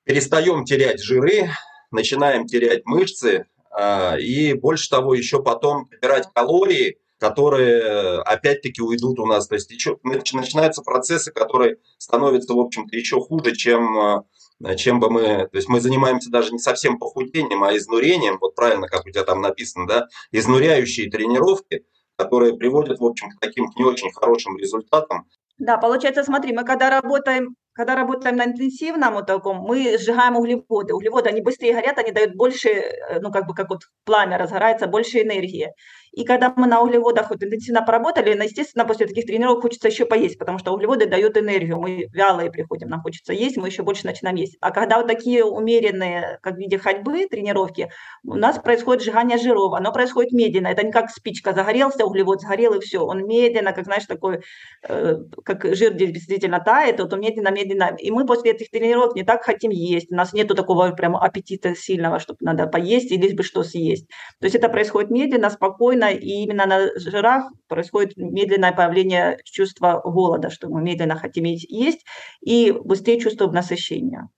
перестаем 0.04 0.64
терять 0.64 1.00
жиры, 1.00 1.50
начинаем 1.90 2.46
терять 2.46 2.86
мышцы, 2.86 3.46
э, 3.78 4.20
и 4.20 4.54
больше 4.54 4.88
того, 4.88 5.14
еще 5.14 5.42
потом 5.42 5.88
набирать 5.90 6.28
калории, 6.32 6.98
которые 7.18 8.22
опять-таки 8.22 8.80
уйдут 8.80 9.18
у 9.18 9.26
нас. 9.26 9.48
То 9.48 9.56
есть 9.56 9.70
еще, 9.70 9.98
начинаются 10.04 10.82
процессы, 10.82 11.32
которые 11.32 11.78
становятся, 11.98 12.54
в 12.54 12.60
общем-то, 12.60 12.96
еще 12.96 13.20
хуже, 13.20 13.56
чем 13.56 13.98
э, 13.98 14.22
Э, 14.22 14.37
чем 14.76 15.00
бы 15.00 15.10
мы, 15.10 15.22
то 15.22 15.56
есть 15.56 15.68
мы 15.68 15.80
занимаемся 15.80 16.30
даже 16.30 16.52
не 16.52 16.58
совсем 16.58 16.98
похудением, 16.98 17.62
а 17.62 17.76
изнурением, 17.76 18.38
вот 18.40 18.54
правильно, 18.54 18.88
как 18.88 19.06
у 19.06 19.10
тебя 19.10 19.24
там 19.24 19.40
написано, 19.40 19.86
да, 19.86 20.06
изнуряющие 20.32 21.10
тренировки, 21.10 21.84
которые 22.16 22.56
приводят, 22.56 22.98
в 22.98 23.04
общем, 23.04 23.30
к 23.30 23.40
таким 23.40 23.70
не 23.76 23.84
очень 23.84 24.12
хорошим 24.12 24.56
результатам. 24.58 25.26
Да, 25.58 25.76
получается, 25.76 26.24
смотри, 26.24 26.52
мы 26.52 26.64
когда 26.64 26.90
работаем 26.90 27.54
когда 27.78 27.94
работаем 27.94 28.34
на 28.34 28.44
интенсивном 28.46 29.14
вот 29.14 29.26
таком, 29.26 29.58
мы 29.58 29.96
сжигаем 29.98 30.34
углеводы. 30.36 30.94
Углеводы, 30.94 31.28
они 31.28 31.40
быстрее 31.40 31.74
горят, 31.74 31.96
они 31.96 32.10
дают 32.10 32.34
больше, 32.34 32.70
э, 32.70 33.20
ну, 33.20 33.30
как 33.30 33.46
бы, 33.46 33.54
как 33.54 33.70
вот 33.70 33.82
пламя 34.04 34.36
разгорается, 34.36 34.88
больше 34.88 35.22
энергии. 35.22 35.72
И 36.12 36.24
когда 36.24 36.52
мы 36.56 36.66
на 36.66 36.80
углеводах 36.80 37.30
вот 37.30 37.42
интенсивно 37.42 37.82
поработали, 37.82 38.30
естественно, 38.42 38.84
после 38.84 39.06
таких 39.06 39.26
тренировок 39.26 39.62
хочется 39.62 39.88
еще 39.88 40.06
поесть, 40.06 40.38
потому 40.38 40.58
что 40.58 40.72
углеводы 40.72 41.06
дают 41.06 41.36
энергию. 41.36 41.78
Мы 41.78 42.08
вялые 42.12 42.50
приходим, 42.50 42.88
нам 42.88 43.00
хочется 43.02 43.32
есть, 43.32 43.56
мы 43.56 43.68
еще 43.68 43.82
больше 43.82 44.06
начинаем 44.06 44.36
есть. 44.36 44.56
А 44.60 44.70
когда 44.70 44.98
вот 44.98 45.06
такие 45.06 45.44
умеренные, 45.44 46.38
как 46.42 46.54
в 46.54 46.58
виде 46.58 46.78
ходьбы, 46.78 47.26
тренировки, 47.26 47.90
у 48.24 48.34
нас 48.34 48.58
происходит 48.58 49.02
сжигание 49.02 49.38
жиров. 49.38 49.74
Оно 49.74 49.92
происходит 49.92 50.32
медленно. 50.32 50.68
Это 50.68 50.84
не 50.84 50.92
как 50.92 51.10
спичка 51.10 51.52
загорелся, 51.52 52.04
углевод 52.04 52.40
сгорел 52.40 52.74
и 52.74 52.80
все. 52.80 53.04
Он 53.04 53.26
медленно, 53.26 53.72
как 53.72 53.84
знаешь, 53.84 54.06
такой, 54.06 54.40
э, 54.88 55.16
как 55.44 55.64
жир 55.74 55.92
действительно 55.92 56.60
тает, 56.60 57.00
вот 57.00 57.12
он 57.12 57.20
медленно-медленно. 57.20 57.96
И 57.98 58.10
мы 58.10 58.26
после 58.26 58.52
этих 58.52 58.70
тренировок 58.70 59.14
не 59.14 59.24
так 59.24 59.44
хотим 59.44 59.70
есть. 59.70 60.10
У 60.10 60.14
нас 60.14 60.32
нету 60.32 60.54
такого 60.54 60.90
прям 60.90 61.16
аппетита 61.16 61.74
сильного, 61.74 62.18
чтобы 62.18 62.38
надо 62.40 62.66
поесть 62.66 63.10
или 63.12 63.34
бы 63.34 63.42
что 63.42 63.62
съесть. 63.62 64.06
То 64.40 64.46
есть 64.46 64.56
это 64.56 64.68
происходит 64.68 65.10
медленно, 65.10 65.50
спокойно, 65.50 65.97
спокойно, 65.98 66.12
и 66.16 66.44
именно 66.44 66.66
на 66.66 66.90
жирах 66.98 67.50
происходит 67.68 68.16
медленное 68.16 68.72
появление 68.72 69.38
чувства 69.44 70.00
голода, 70.04 70.50
что 70.50 70.68
мы 70.68 70.82
медленно 70.82 71.16
хотим 71.16 71.44
есть, 71.44 72.04
и 72.40 72.72
быстрее 72.72 73.20
чувствуем 73.20 73.52
насыщение. 73.52 74.28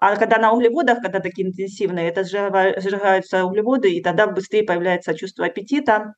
А 0.00 0.16
когда 0.16 0.38
на 0.38 0.52
углеводах, 0.52 1.00
когда 1.00 1.20
такие 1.20 1.46
интенсивные, 1.46 2.08
это 2.08 2.24
сжигаются 2.24 3.44
углеводы, 3.44 3.92
и 3.92 4.02
тогда 4.02 4.26
быстрее 4.26 4.64
появляется 4.64 5.14
чувство 5.14 5.46
аппетита, 5.46 6.14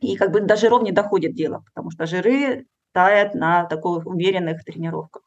и 0.00 0.16
как 0.16 0.32
бы 0.32 0.40
до 0.40 0.56
жиров 0.56 0.82
не 0.82 0.92
доходит 0.92 1.34
дело, 1.34 1.62
потому 1.66 1.90
что 1.90 2.06
жиры 2.06 2.66
тают 2.92 3.34
на 3.34 3.64
таких 3.64 4.06
умеренных 4.06 4.64
тренировках. 4.64 5.22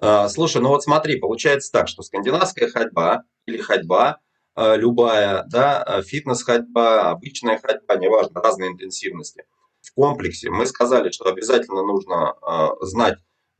А, 0.00 0.28
слушай, 0.28 0.62
ну 0.62 0.68
вот 0.68 0.82
смотри, 0.82 1.18
получается 1.18 1.72
так, 1.72 1.88
что 1.88 2.02
скандинавская 2.02 2.68
ходьба 2.68 3.22
или 3.46 3.58
ходьба 3.58 4.18
любая, 4.56 5.44
да, 5.48 5.84
э, 5.86 6.02
фитнес-ходьба, 6.02 7.10
обычная 7.10 7.58
ходьба, 7.58 7.96
неважно, 7.96 8.40
разной 8.40 8.68
интенсивности. 8.68 9.44
В 9.80 9.92
комплексе 9.94 10.50
мы 10.50 10.66
сказали, 10.66 11.10
что 11.10 11.24
обязательно 11.26 11.82
нужно 11.82 12.34
э, 12.40 12.84
знать, 12.86 13.18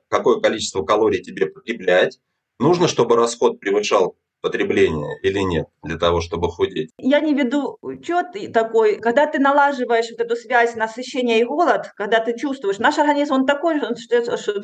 какое 0.09 0.41
количество 0.41 0.85
калорий 0.85 1.23
тебе 1.23 1.47
потреблять. 1.47 2.21
Нужно, 2.59 2.89
чтобы 2.89 3.17
расход 3.17 3.59
превышал 3.59 4.17
потребления 4.43 5.19
или 5.23 5.39
нет 5.39 5.67
для 5.83 5.97
того, 5.97 6.21
чтобы 6.21 6.49
худеть? 6.49 6.91
Я 6.99 7.21
не 7.21 7.33
веду 7.35 7.79
учет 7.81 8.27
такой, 8.53 8.99
когда 8.99 9.27
ты 9.27 9.39
налаживаешь 9.39 10.11
вот 10.11 10.21
эту 10.21 10.37
связь 10.37 10.75
насыщения 10.75 11.39
и 11.39 11.45
голод, 11.45 11.93
когда 11.97 12.19
ты 12.21 12.37
чувствуешь, 12.37 12.79
наш 12.79 12.99
организм, 12.99 13.35
он 13.35 13.47
такой, 13.47 13.81
он, 13.81 13.95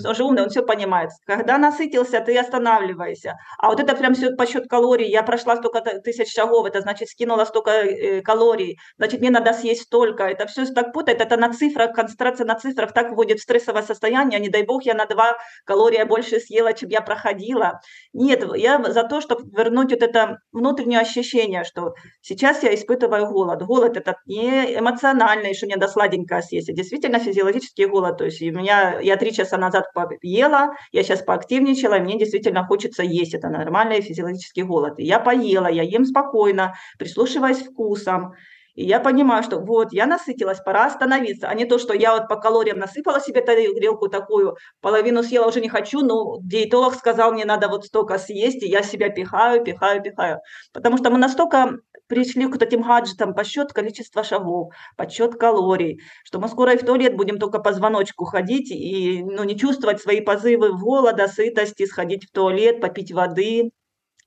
он 0.05 0.14
же 0.14 0.25
умный, 0.25 0.43
он 0.43 0.49
все 0.51 0.62
понимает. 0.62 1.11
Когда 1.27 1.57
насытился, 1.59 2.21
ты 2.21 2.37
останавливаешься. 2.38 3.37
А 3.59 3.69
вот 3.69 3.81
это 3.81 3.97
прям 3.97 4.14
все 4.14 4.33
по 4.33 4.47
счет 4.47 4.69
калорий. 4.69 5.09
Я 5.09 5.23
прошла 5.23 5.57
столько 5.57 5.81
тысяч 6.01 6.33
шагов, 6.33 6.67
это 6.67 6.81
значит 6.81 7.09
скинула 7.09 7.45
столько 7.45 7.71
э, 7.71 8.21
калорий, 8.23 8.79
значит 8.99 9.21
мне 9.21 9.31
надо 9.31 9.53
съесть 9.53 9.83
столько. 9.83 10.25
Это 10.25 10.47
все 10.47 10.67
так 10.67 10.93
путает, 10.93 11.21
это 11.21 11.37
на 11.37 11.53
цифрах, 11.53 11.95
концентрация 11.95 12.47
на 12.47 12.57
цифрах 12.57 12.93
так 12.93 13.12
вводит 13.12 13.38
в 13.38 13.43
стрессовое 13.43 13.83
состояние, 13.83 14.41
не 14.41 14.49
дай 14.49 14.64
бог 14.64 14.85
я 14.85 14.95
на 14.95 15.07
2 15.07 15.37
калории 15.64 16.03
больше 16.05 16.41
съела, 16.41 16.73
чем 16.73 16.88
я 16.91 17.01
проходила. 17.01 17.81
Нет, 18.12 18.45
я 18.57 18.83
за 18.83 19.05
то, 19.05 19.21
чтобы 19.21 19.45
вернуть 19.69 19.91
вот 19.91 20.03
это 20.03 20.39
внутреннее 20.53 21.01
ощущение, 21.01 21.65
что 21.65 21.95
сейчас 22.21 22.63
я 22.63 22.75
испытываю 22.75 23.27
голод. 23.27 23.63
Голод 23.63 23.97
это 23.97 24.17
не 24.27 24.79
эмоциональный, 24.79 25.55
что 25.55 25.67
мне 25.67 25.77
до 25.77 25.89
сладенького 25.89 26.41
съесть, 26.41 26.71
а 26.71 26.73
действительно 26.73 27.19
физиологический 27.19 27.87
голод. 27.87 28.19
То 28.19 28.25
есть 28.25 28.41
у 28.43 28.47
меня, 28.47 28.99
я 29.01 29.17
три 29.17 29.33
часа 29.33 29.59
назад 29.59 29.87
поела, 29.95 30.75
я 30.93 31.03
сейчас 31.03 31.23
поактивничала, 31.23 31.95
и 31.95 32.01
мне 32.01 32.19
действительно 32.19 32.65
хочется 32.65 33.03
есть. 33.03 33.35
Это 33.35 33.49
нормальный 33.49 34.01
физиологический 34.01 34.63
голод. 34.63 34.99
И 34.99 35.05
я 35.05 35.21
поела, 35.21 35.69
я 35.69 35.83
ем 35.83 36.05
спокойно, 36.05 36.75
прислушиваясь 36.99 37.59
вкусом. 37.59 38.35
И 38.79 38.85
я 38.85 39.01
понимаю, 39.01 39.43
что 39.43 39.59
вот, 39.59 39.93
я 39.93 40.07
насытилась, 40.07 40.61
пора 40.61 40.87
остановиться, 40.87 41.49
а 41.49 41.55
не 41.55 41.64
то, 41.64 41.79
что 41.79 41.95
я 41.95 42.14
вот 42.14 42.29
по 42.29 42.37
калориям 42.37 42.79
насыпала 42.79 43.21
себе 43.21 43.41
тарелку 43.41 44.09
такую, 44.09 44.57
половину 44.81 45.25
съела, 45.25 45.49
уже 45.49 45.61
не 45.61 45.69
хочу, 45.69 46.01
но 46.03 46.37
диетолог 46.43 46.95
сказал, 46.95 47.33
мне 47.33 47.45
надо 47.45 47.67
вот 47.67 47.87
столько 47.87 48.19
съесть, 48.19 48.62
и 48.62 48.69
я 48.69 48.85
себя 48.85 49.09
пихаю, 49.09 49.64
пихаю, 49.64 50.01
пихаю. 50.01 50.38
Потому 50.73 50.97
что 50.97 51.11
мы 51.11 51.19
настолько 51.19 51.73
пришли 52.07 52.47
к 52.47 52.62
этим 52.62 52.83
гаджетам 52.83 53.35
подсчет 53.35 53.73
количества 53.73 54.23
шагов, 54.23 54.73
подсчет 54.97 55.35
калорий, 55.35 56.01
что 56.25 56.38
мы 56.38 56.47
скоро 56.47 56.75
и 56.75 56.79
в 56.79 56.87
туалет 56.87 57.17
будем 57.17 57.41
только 57.41 57.59
по 57.59 57.73
звоночку 57.73 58.27
ходить 58.27 58.71
и 58.71 59.25
ну, 59.25 59.43
не 59.43 59.59
чувствовать 59.59 60.01
свои 60.01 60.21
позывы 60.21 60.73
голода, 60.79 61.27
сытости, 61.27 61.85
сходить 61.85 62.29
в 62.29 62.31
туалет, 62.31 62.81
попить 62.81 63.11
воды, 63.11 63.73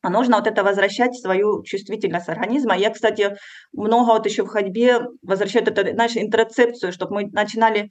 а 0.01 0.09
нужно 0.09 0.37
вот 0.37 0.47
это 0.47 0.63
возвращать 0.63 1.15
свою 1.15 1.63
чувствительность 1.63 2.29
организма. 2.29 2.75
Я, 2.75 2.89
кстати, 2.89 3.37
много 3.71 4.11
вот 4.11 4.25
еще 4.25 4.43
в 4.43 4.47
ходьбе 4.47 5.01
возвращаю 5.21 5.65
это, 5.65 5.93
знаешь, 5.93 6.17
интерцепцию, 6.17 6.91
чтобы 6.91 7.15
мы 7.15 7.29
начинали 7.31 7.89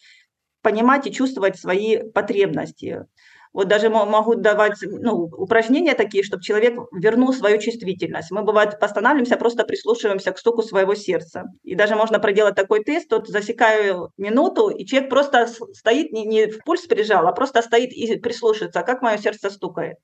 понимать 0.63 1.07
и 1.07 1.13
чувствовать 1.13 1.59
свои 1.59 1.99
потребности. 2.11 3.07
Вот 3.53 3.67
даже 3.67 3.91
могу 3.91 4.37
давать 4.37 4.75
ну, 4.83 5.25
упражнения 5.25 5.95
такие, 5.95 6.23
чтобы 6.23 6.43
человек 6.43 6.79
вернул 6.93 7.33
свою 7.33 7.59
чувствительность. 7.59 8.31
Мы, 8.31 8.43
бывает, 8.43 8.79
постанавливаемся, 8.79 9.37
просто 9.37 9.65
прислушиваемся 9.65 10.31
к 10.31 10.39
стуку 10.39 10.63
своего 10.63 10.95
сердца. 10.95 11.45
И 11.65 11.75
даже 11.75 11.97
можно 11.97 12.21
проделать 12.21 12.55
такой 12.55 12.85
тест, 12.85 13.11
вот 13.11 13.27
засекаю 13.27 14.13
минуту, 14.17 14.69
и 14.69 14.87
человек 14.87 15.11
просто 15.11 15.49
стоит, 15.73 16.13
не, 16.13 16.25
не 16.27 16.47
в 16.47 16.63
пульс 16.65 16.87
прижал, 16.87 17.27
а 17.27 17.33
просто 17.33 17.63
стоит 17.63 17.93
и 17.93 18.17
прислушивается, 18.21 18.83
как 18.83 19.03
мое 19.03 19.19
сердце 19.19 19.51
стукает. 19.51 19.97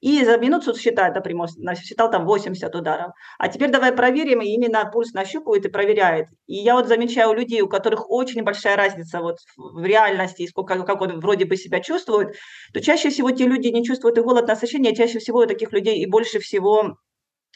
И 0.00 0.24
за 0.24 0.38
минуту 0.38 0.74
считает, 0.74 1.14
например, 1.14 1.48
считал 1.76 2.10
там 2.10 2.24
80 2.24 2.74
ударов. 2.74 3.12
А 3.38 3.48
теперь 3.48 3.70
давай 3.70 3.92
проверим, 3.92 4.40
и 4.40 4.48
именно 4.48 4.90
пульс 4.90 5.12
нащупывает 5.12 5.66
и 5.66 5.68
проверяет. 5.68 6.28
И 6.46 6.56
я 6.56 6.74
вот 6.74 6.88
замечаю 6.88 7.30
у 7.30 7.34
людей, 7.34 7.60
у 7.60 7.68
которых 7.68 8.10
очень 8.10 8.42
большая 8.42 8.76
разница 8.76 9.20
вот 9.20 9.38
в 9.56 9.84
реальности, 9.84 10.46
сколько, 10.46 10.82
как 10.84 11.00
он 11.02 11.20
вроде 11.20 11.44
бы 11.44 11.56
себя 11.56 11.80
чувствует, 11.80 12.34
то 12.72 12.80
чаще 12.80 13.10
всего 13.10 13.30
те 13.30 13.46
люди 13.46 13.68
не 13.68 13.84
чувствуют 13.84 14.16
и 14.16 14.22
голод 14.22 14.48
насыщения, 14.48 14.94
чаще 14.94 15.18
всего 15.18 15.40
у 15.40 15.46
таких 15.46 15.72
людей 15.72 15.98
и 15.98 16.06
больше 16.06 16.38
всего 16.38 16.96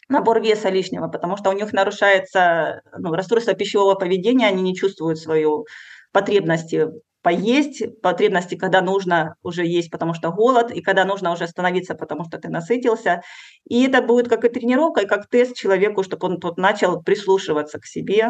набор 0.09 0.43
веса 0.43 0.69
лишнего, 0.69 1.09
потому 1.09 1.39
что 1.39 1.49
у 1.49 1.55
них 1.55 1.73
нарушается 1.73 2.83
ну, 2.99 3.15
расстройство 3.15 3.55
пищевого 3.55 3.95
поведения, 3.95 4.47
они 4.47 4.63
не 4.63 4.75
чувствуют 4.75 5.19
свою 5.19 5.67
потребности 6.13 6.89
поесть, 7.25 7.83
потребности, 8.03 8.55
когда 8.55 8.83
нужно 8.83 9.37
уже 9.43 9.67
есть, 9.67 9.91
потому 9.91 10.13
что 10.13 10.31
голод, 10.31 10.71
и 10.71 10.83
когда 10.83 11.07
нужно 11.07 11.33
уже 11.33 11.45
остановиться, 11.45 11.95
потому 11.95 12.25
что 12.25 12.39
ты 12.39 12.51
насытился. 12.51 13.23
И 13.67 13.85
это 13.85 14.03
будет 14.03 14.29
как 14.29 14.45
и 14.45 14.51
тренировка, 14.51 15.01
и 15.01 15.07
как 15.07 15.29
тест 15.29 15.57
человеку, 15.57 16.03
чтобы 16.03 16.29
он 16.29 16.39
тут 16.39 16.59
начал 16.59 17.03
прислушиваться 17.03 17.81
к 17.81 17.87
себе 17.87 18.29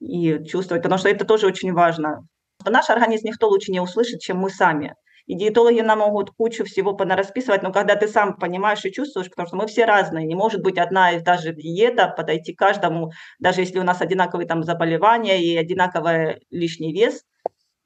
и 0.00 0.38
чувствовать, 0.44 0.84
потому 0.84 0.98
что 0.98 1.08
это 1.08 1.24
тоже 1.24 1.48
очень 1.48 1.72
важно. 1.72 2.20
Наш 2.64 2.90
организм 2.90 3.26
никто 3.26 3.48
лучше 3.48 3.72
не 3.72 3.80
услышит, 3.80 4.20
чем 4.20 4.38
мы 4.38 4.50
сами. 4.50 4.94
И 5.26 5.36
диетологи 5.36 5.80
нам 5.80 5.98
могут 5.98 6.30
кучу 6.30 6.64
всего 6.64 6.94
понарасписывать, 6.94 7.62
но 7.64 7.72
когда 7.72 7.96
ты 7.96 8.06
сам 8.06 8.36
понимаешь 8.36 8.84
и 8.84 8.92
чувствуешь, 8.92 9.30
потому 9.30 9.48
что 9.48 9.56
мы 9.56 9.66
все 9.66 9.84
разные, 9.84 10.26
не 10.26 10.36
может 10.36 10.62
быть 10.62 10.78
одна 10.78 11.10
и 11.10 11.20
та 11.20 11.38
же 11.38 11.52
диета, 11.52 12.06
подойти 12.16 12.54
каждому, 12.54 13.10
даже 13.40 13.62
если 13.62 13.80
у 13.80 13.84
нас 13.84 14.00
одинаковые 14.00 14.46
там 14.46 14.62
заболевания 14.62 15.42
и 15.42 15.56
одинаковый 15.56 16.40
лишний 16.50 16.92
вес, 16.92 17.22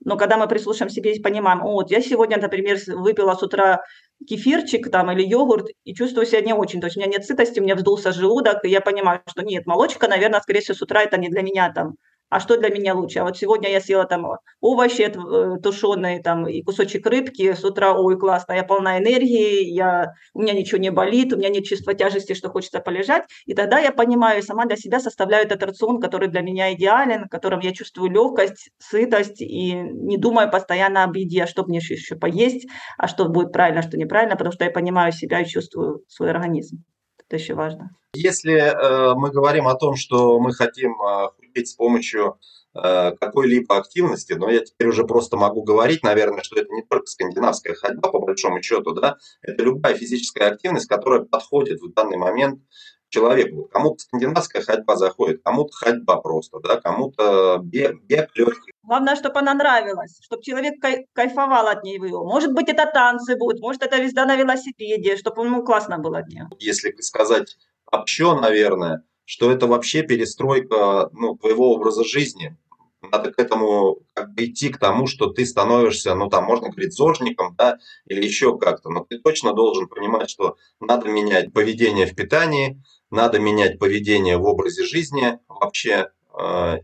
но 0.05 0.17
когда 0.17 0.37
мы 0.37 0.49
прислушаем 0.49 0.91
себе 0.91 1.15
и 1.15 1.21
понимаем, 1.23 1.63
о, 1.63 1.73
вот 1.73 1.91
я 1.91 2.01
сегодня, 2.01 2.39
например, 2.39 2.79
выпила 2.89 3.35
с 3.35 3.43
утра 3.43 3.83
кефирчик 4.29 4.91
там 4.91 5.11
или 5.11 5.23
йогурт 5.23 5.69
и 5.85 5.95
чувствую 5.95 6.27
себя 6.27 6.41
не 6.41 6.53
очень, 6.53 6.81
то 6.81 6.87
есть 6.87 6.97
у 6.97 7.01
меня 7.01 7.11
нет 7.11 7.25
сытости, 7.25 7.61
у 7.61 7.63
меня 7.63 7.75
вздулся 7.77 8.13
желудок, 8.13 8.65
и 8.65 8.69
я 8.69 8.81
понимаю, 8.81 9.23
что 9.27 9.43
нет, 9.43 9.67
молочка, 9.67 10.09
наверное, 10.09 10.41
скорее 10.41 10.61
всего, 10.61 10.75
с 10.77 10.83
утра 10.83 11.03
это 11.03 11.19
не 11.19 11.29
для 11.29 11.43
меня 11.43 11.73
там 11.73 11.95
а 12.29 12.41
что 12.41 12.57
для 12.57 12.71
меня 12.71 12.95
лучше? 12.95 13.21
А 13.21 13.25
вот 13.25 13.37
сегодня 13.37 13.71
я 13.71 13.81
съела 13.81 14.05
там 14.05 14.27
овощи 14.61 15.03
э, 15.03 15.61
тушеные, 15.61 16.23
там, 16.23 16.47
и 16.49 16.63
кусочек 16.63 17.07
рыбки, 17.07 17.53
с 17.53 17.65
утра, 17.65 17.95
ой, 17.95 18.19
классно, 18.19 18.53
я 18.53 18.65
полна 18.65 18.99
энергии, 18.99 19.65
я, 19.65 20.13
у 20.35 20.43
меня 20.43 20.53
ничего 20.53 20.79
не 20.79 20.91
болит, 20.91 21.33
у 21.33 21.37
меня 21.37 21.49
нет 21.49 21.65
чувства 21.65 21.95
тяжести, 21.95 22.35
что 22.35 22.49
хочется 22.49 22.81
полежать, 22.81 23.25
и 23.47 23.55
тогда 23.55 23.79
я 23.79 23.93
понимаю, 23.93 24.43
сама 24.43 24.67
для 24.67 24.77
себя 24.77 25.01
составляю 25.01 25.45
этот 25.47 25.63
рацион, 25.63 26.01
который 26.01 26.29
для 26.29 26.41
меня 26.41 26.73
идеален, 26.75 27.25
в 27.25 27.29
котором 27.29 27.61
я 27.61 27.73
чувствую 27.73 28.11
легкость, 28.11 28.71
сытость, 28.79 29.41
и 29.41 29.73
не 29.75 30.17
думаю 30.17 30.51
постоянно 30.51 31.05
об 31.05 31.17
еде, 31.17 31.45
а 31.45 31.47
что 31.47 31.65
мне 31.65 31.79
еще, 31.79 31.95
еще 31.95 32.17
поесть, 32.17 32.67
а 32.99 33.09
что 33.09 33.29
будет 33.29 33.53
правильно, 33.53 33.83
что 33.83 33.97
неправильно, 33.97 34.37
потому 34.37 34.53
что 34.53 34.65
я 34.65 34.71
понимаю 34.71 35.13
себя 35.13 35.41
и 35.41 35.47
чувствую 35.47 36.03
свой 36.09 36.31
организм. 36.31 36.85
Это 37.29 37.43
еще 37.43 37.55
важно. 37.55 37.91
Если 38.15 38.55
э, 38.55 39.15
мы 39.15 39.31
говорим 39.31 39.67
о 39.69 39.75
том, 39.75 39.97
что 39.97 40.39
мы 40.39 40.53
хотим 40.53 40.93
э, 40.93 41.29
худеть 41.37 41.69
с 41.69 41.75
помощью 41.75 42.39
э, 42.75 43.13
какой-либо 43.21 43.77
активности, 43.77 44.33
но 44.33 44.49
я 44.49 44.61
теперь 44.61 44.89
уже 44.89 45.05
просто 45.05 45.37
могу 45.37 45.63
говорить, 45.63 46.03
наверное, 46.03 46.43
что 46.43 46.59
это 46.59 46.73
не 46.73 46.83
только 46.83 47.07
скандинавская 47.07 47.75
ходьба, 47.75 48.11
по 48.11 48.21
большому 48.21 48.63
счету, 48.63 48.93
да, 48.93 49.17
это 49.43 49.63
любая 49.63 49.95
физическая 49.95 50.51
активность, 50.51 50.89
которая 50.89 51.23
подходит 51.23 51.81
в 51.81 51.93
данный 51.93 52.17
момент 52.17 52.61
человеку. 53.09 53.69
Кому-то 53.73 53.99
скандинавская 53.99 54.63
ходьба 54.63 54.97
заходит, 54.97 55.43
кому-то 55.45 55.73
ходьба 55.73 56.17
просто, 56.17 56.61
да, 56.61 56.81
кому-то 56.81 57.59
бег, 57.63 58.03
бег 58.05 58.31
легкий. 58.35 58.73
Главное, 58.87 59.17
чтобы 59.17 59.41
она 59.41 59.53
нравилась, 59.55 60.19
чтобы 60.23 60.43
человек 60.43 60.75
кай- 60.81 61.07
кайфовал 61.13 61.67
от 61.67 61.83
нее. 61.83 61.99
Может 61.99 62.53
быть, 62.53 62.69
это 62.69 62.87
танцы 62.87 63.37
будут, 63.37 63.61
может, 63.61 63.83
это 63.83 63.97
езда 63.97 64.25
на 64.25 64.37
велосипеде, 64.37 65.17
чтобы 65.17 65.45
ему 65.45 65.65
классно 65.65 65.99
было 65.99 66.19
от 66.19 66.29
нее. 66.29 66.49
Если 66.61 66.95
сказать 67.01 67.57
общо, 67.91 68.35
наверное, 68.37 69.03
что 69.25 69.51
это 69.51 69.67
вообще 69.67 70.03
перестройка 70.03 71.11
ну, 71.13 71.37
твоего 71.37 71.73
образа 71.73 72.05
жизни. 72.05 72.57
Надо 73.03 73.31
к 73.31 73.39
этому 73.39 73.99
как 74.15 74.33
бы 74.35 74.47
идти 74.47 74.69
к 74.69 74.79
тому, 74.79 75.07
что 75.07 75.27
ты 75.27 75.45
становишься, 75.45 76.15
ну 76.15 76.29
там 76.29 76.45
можно 76.45 76.71
говорить, 76.71 76.95
зожником, 76.95 77.55
да, 77.57 77.79
или 78.07 78.25
еще 78.25 78.57
как-то, 78.59 78.89
но 78.89 79.05
ты 79.05 79.19
точно 79.19 79.53
должен 79.53 79.87
понимать, 79.87 80.31
что 80.31 80.57
надо 80.81 81.09
менять 81.09 81.53
поведение 81.53 82.07
в 82.07 82.15
питании, 82.15 82.83
надо 83.11 83.39
менять 83.39 83.79
поведение 83.79 84.39
в 84.39 84.45
образе 84.45 84.85
жизни 84.85 85.39
вообще, 85.49 86.11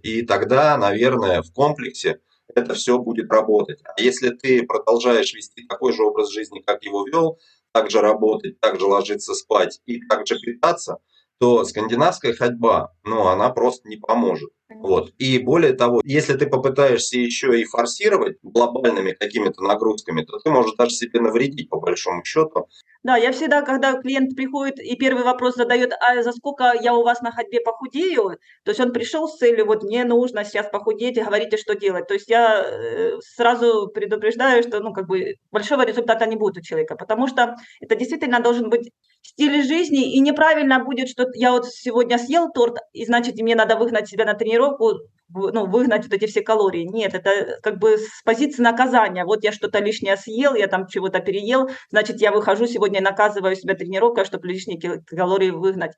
и 0.03 0.23
тогда, 0.23 0.77
наверное, 0.77 1.43
в 1.43 1.53
комплексе 1.53 2.21
это 2.55 2.75
все 2.75 2.99
будет 2.99 3.31
работать. 3.31 3.81
А 3.85 4.01
если 4.01 4.31
ты 4.31 4.65
продолжаешь 4.65 5.33
вести 5.33 5.67
такой 5.67 5.93
же 5.93 6.03
образ 6.03 6.31
жизни, 6.31 6.61
как 6.61 6.85
его 6.85 7.07
вел, 7.07 7.38
также 7.73 8.01
работать, 8.01 8.61
также 8.61 8.87
ложиться 8.87 9.35
спать 9.35 9.81
и 9.87 10.01
также 10.07 10.38
питаться– 10.38 10.99
то 11.43 11.65
скандинавская 11.65 12.35
ходьба, 12.35 12.93
ну, 13.03 13.27
она 13.27 13.51
просто 13.51 13.88
не 13.88 13.97
поможет. 13.97 14.51
Вот. 14.83 15.12
И 15.18 15.38
более 15.38 15.75
того, 15.75 16.01
если 16.05 16.35
ты 16.35 16.47
попытаешься 16.47 17.16
еще 17.16 17.61
и 17.61 17.64
форсировать 17.64 18.38
глобальными 18.42 19.12
какими-то 19.12 19.62
нагрузками, 19.62 20.25
то 20.25 20.38
ты 20.38 20.51
можешь 20.51 20.75
даже 20.75 20.90
себе 20.90 21.21
навредить 21.21 21.68
по 21.68 21.79
большому 21.79 22.25
счету. 22.25 22.66
Да, 23.05 23.16
я 23.16 23.31
всегда, 23.33 23.62
когда 23.62 23.95
клиент 24.01 24.35
приходит 24.35 24.81
и 24.81 24.97
первый 24.97 25.23
вопрос 25.25 25.55
задает, 25.55 25.92
а 26.01 26.23
за 26.23 26.33
сколько 26.33 26.73
я 26.81 26.95
у 26.95 27.03
вас 27.03 27.21
на 27.21 27.31
ходьбе 27.31 27.61
похудею, 27.61 28.38
то 28.64 28.71
есть 28.71 28.81
он 28.81 28.92
пришел 28.92 29.29
с 29.29 29.38
целью, 29.38 29.66
вот 29.66 29.83
мне 29.83 30.05
нужно 30.05 30.45
сейчас 30.45 30.68
похудеть, 30.68 31.23
говорите, 31.23 31.57
что 31.57 31.75
делать. 31.75 32.07
То 32.09 32.14
есть 32.14 32.29
я 32.29 32.64
э, 32.64 33.18
сразу 33.21 33.88
предупреждаю, 33.88 34.62
что 34.62 34.81
ну, 34.81 34.92
как 34.92 35.07
бы 35.07 35.35
большого 35.51 35.85
результата 35.85 36.27
не 36.27 36.37
будет 36.37 36.59
у 36.59 36.61
человека, 36.61 36.97
потому 36.97 37.27
что 37.29 37.57
это 37.81 37.97
действительно 37.97 38.40
должен 38.40 38.68
быть 38.68 38.90
стиль 39.23 39.63
жизни, 39.65 40.15
и 40.15 40.21
неправильно 40.21 40.85
будет, 40.85 41.09
что 41.09 41.27
я 41.35 41.53
вот 41.53 41.67
сегодня 41.67 42.19
съел 42.19 42.51
торт, 42.53 42.77
и 42.93 43.07
значит 43.07 43.37
мне 43.37 43.55
надо 43.55 43.77
выгнать 43.77 44.09
себя 44.09 44.25
на 44.25 44.35
тренировку, 44.35 45.01
ну, 45.35 45.67
выгнать 45.67 46.05
вот 46.05 46.13
эти 46.13 46.27
все 46.27 46.43
калории. 46.43 46.83
Нет, 46.83 47.15
это 47.15 47.59
как 47.63 47.79
бы 47.79 47.97
с 47.97 48.23
позиции 48.23 48.63
наказания. 48.63 49.25
Вот 49.25 49.43
я 49.45 49.53
что-то 49.53 49.79
лишнее 49.79 50.17
съел, 50.17 50.55
я 50.55 50.67
там 50.67 50.87
чего-то 50.87 51.21
переел, 51.21 51.71
значит, 51.91 52.21
я 52.21 52.33
выхожу 52.33 52.67
сегодня 52.67 53.01
и 53.01 53.03
наказываю 53.03 53.57
себя 53.57 53.75
тренировкой, 53.75 54.25
чтобы 54.25 54.49
лишние 54.49 54.79
калории 55.07 55.51
выгнать. 55.51 55.93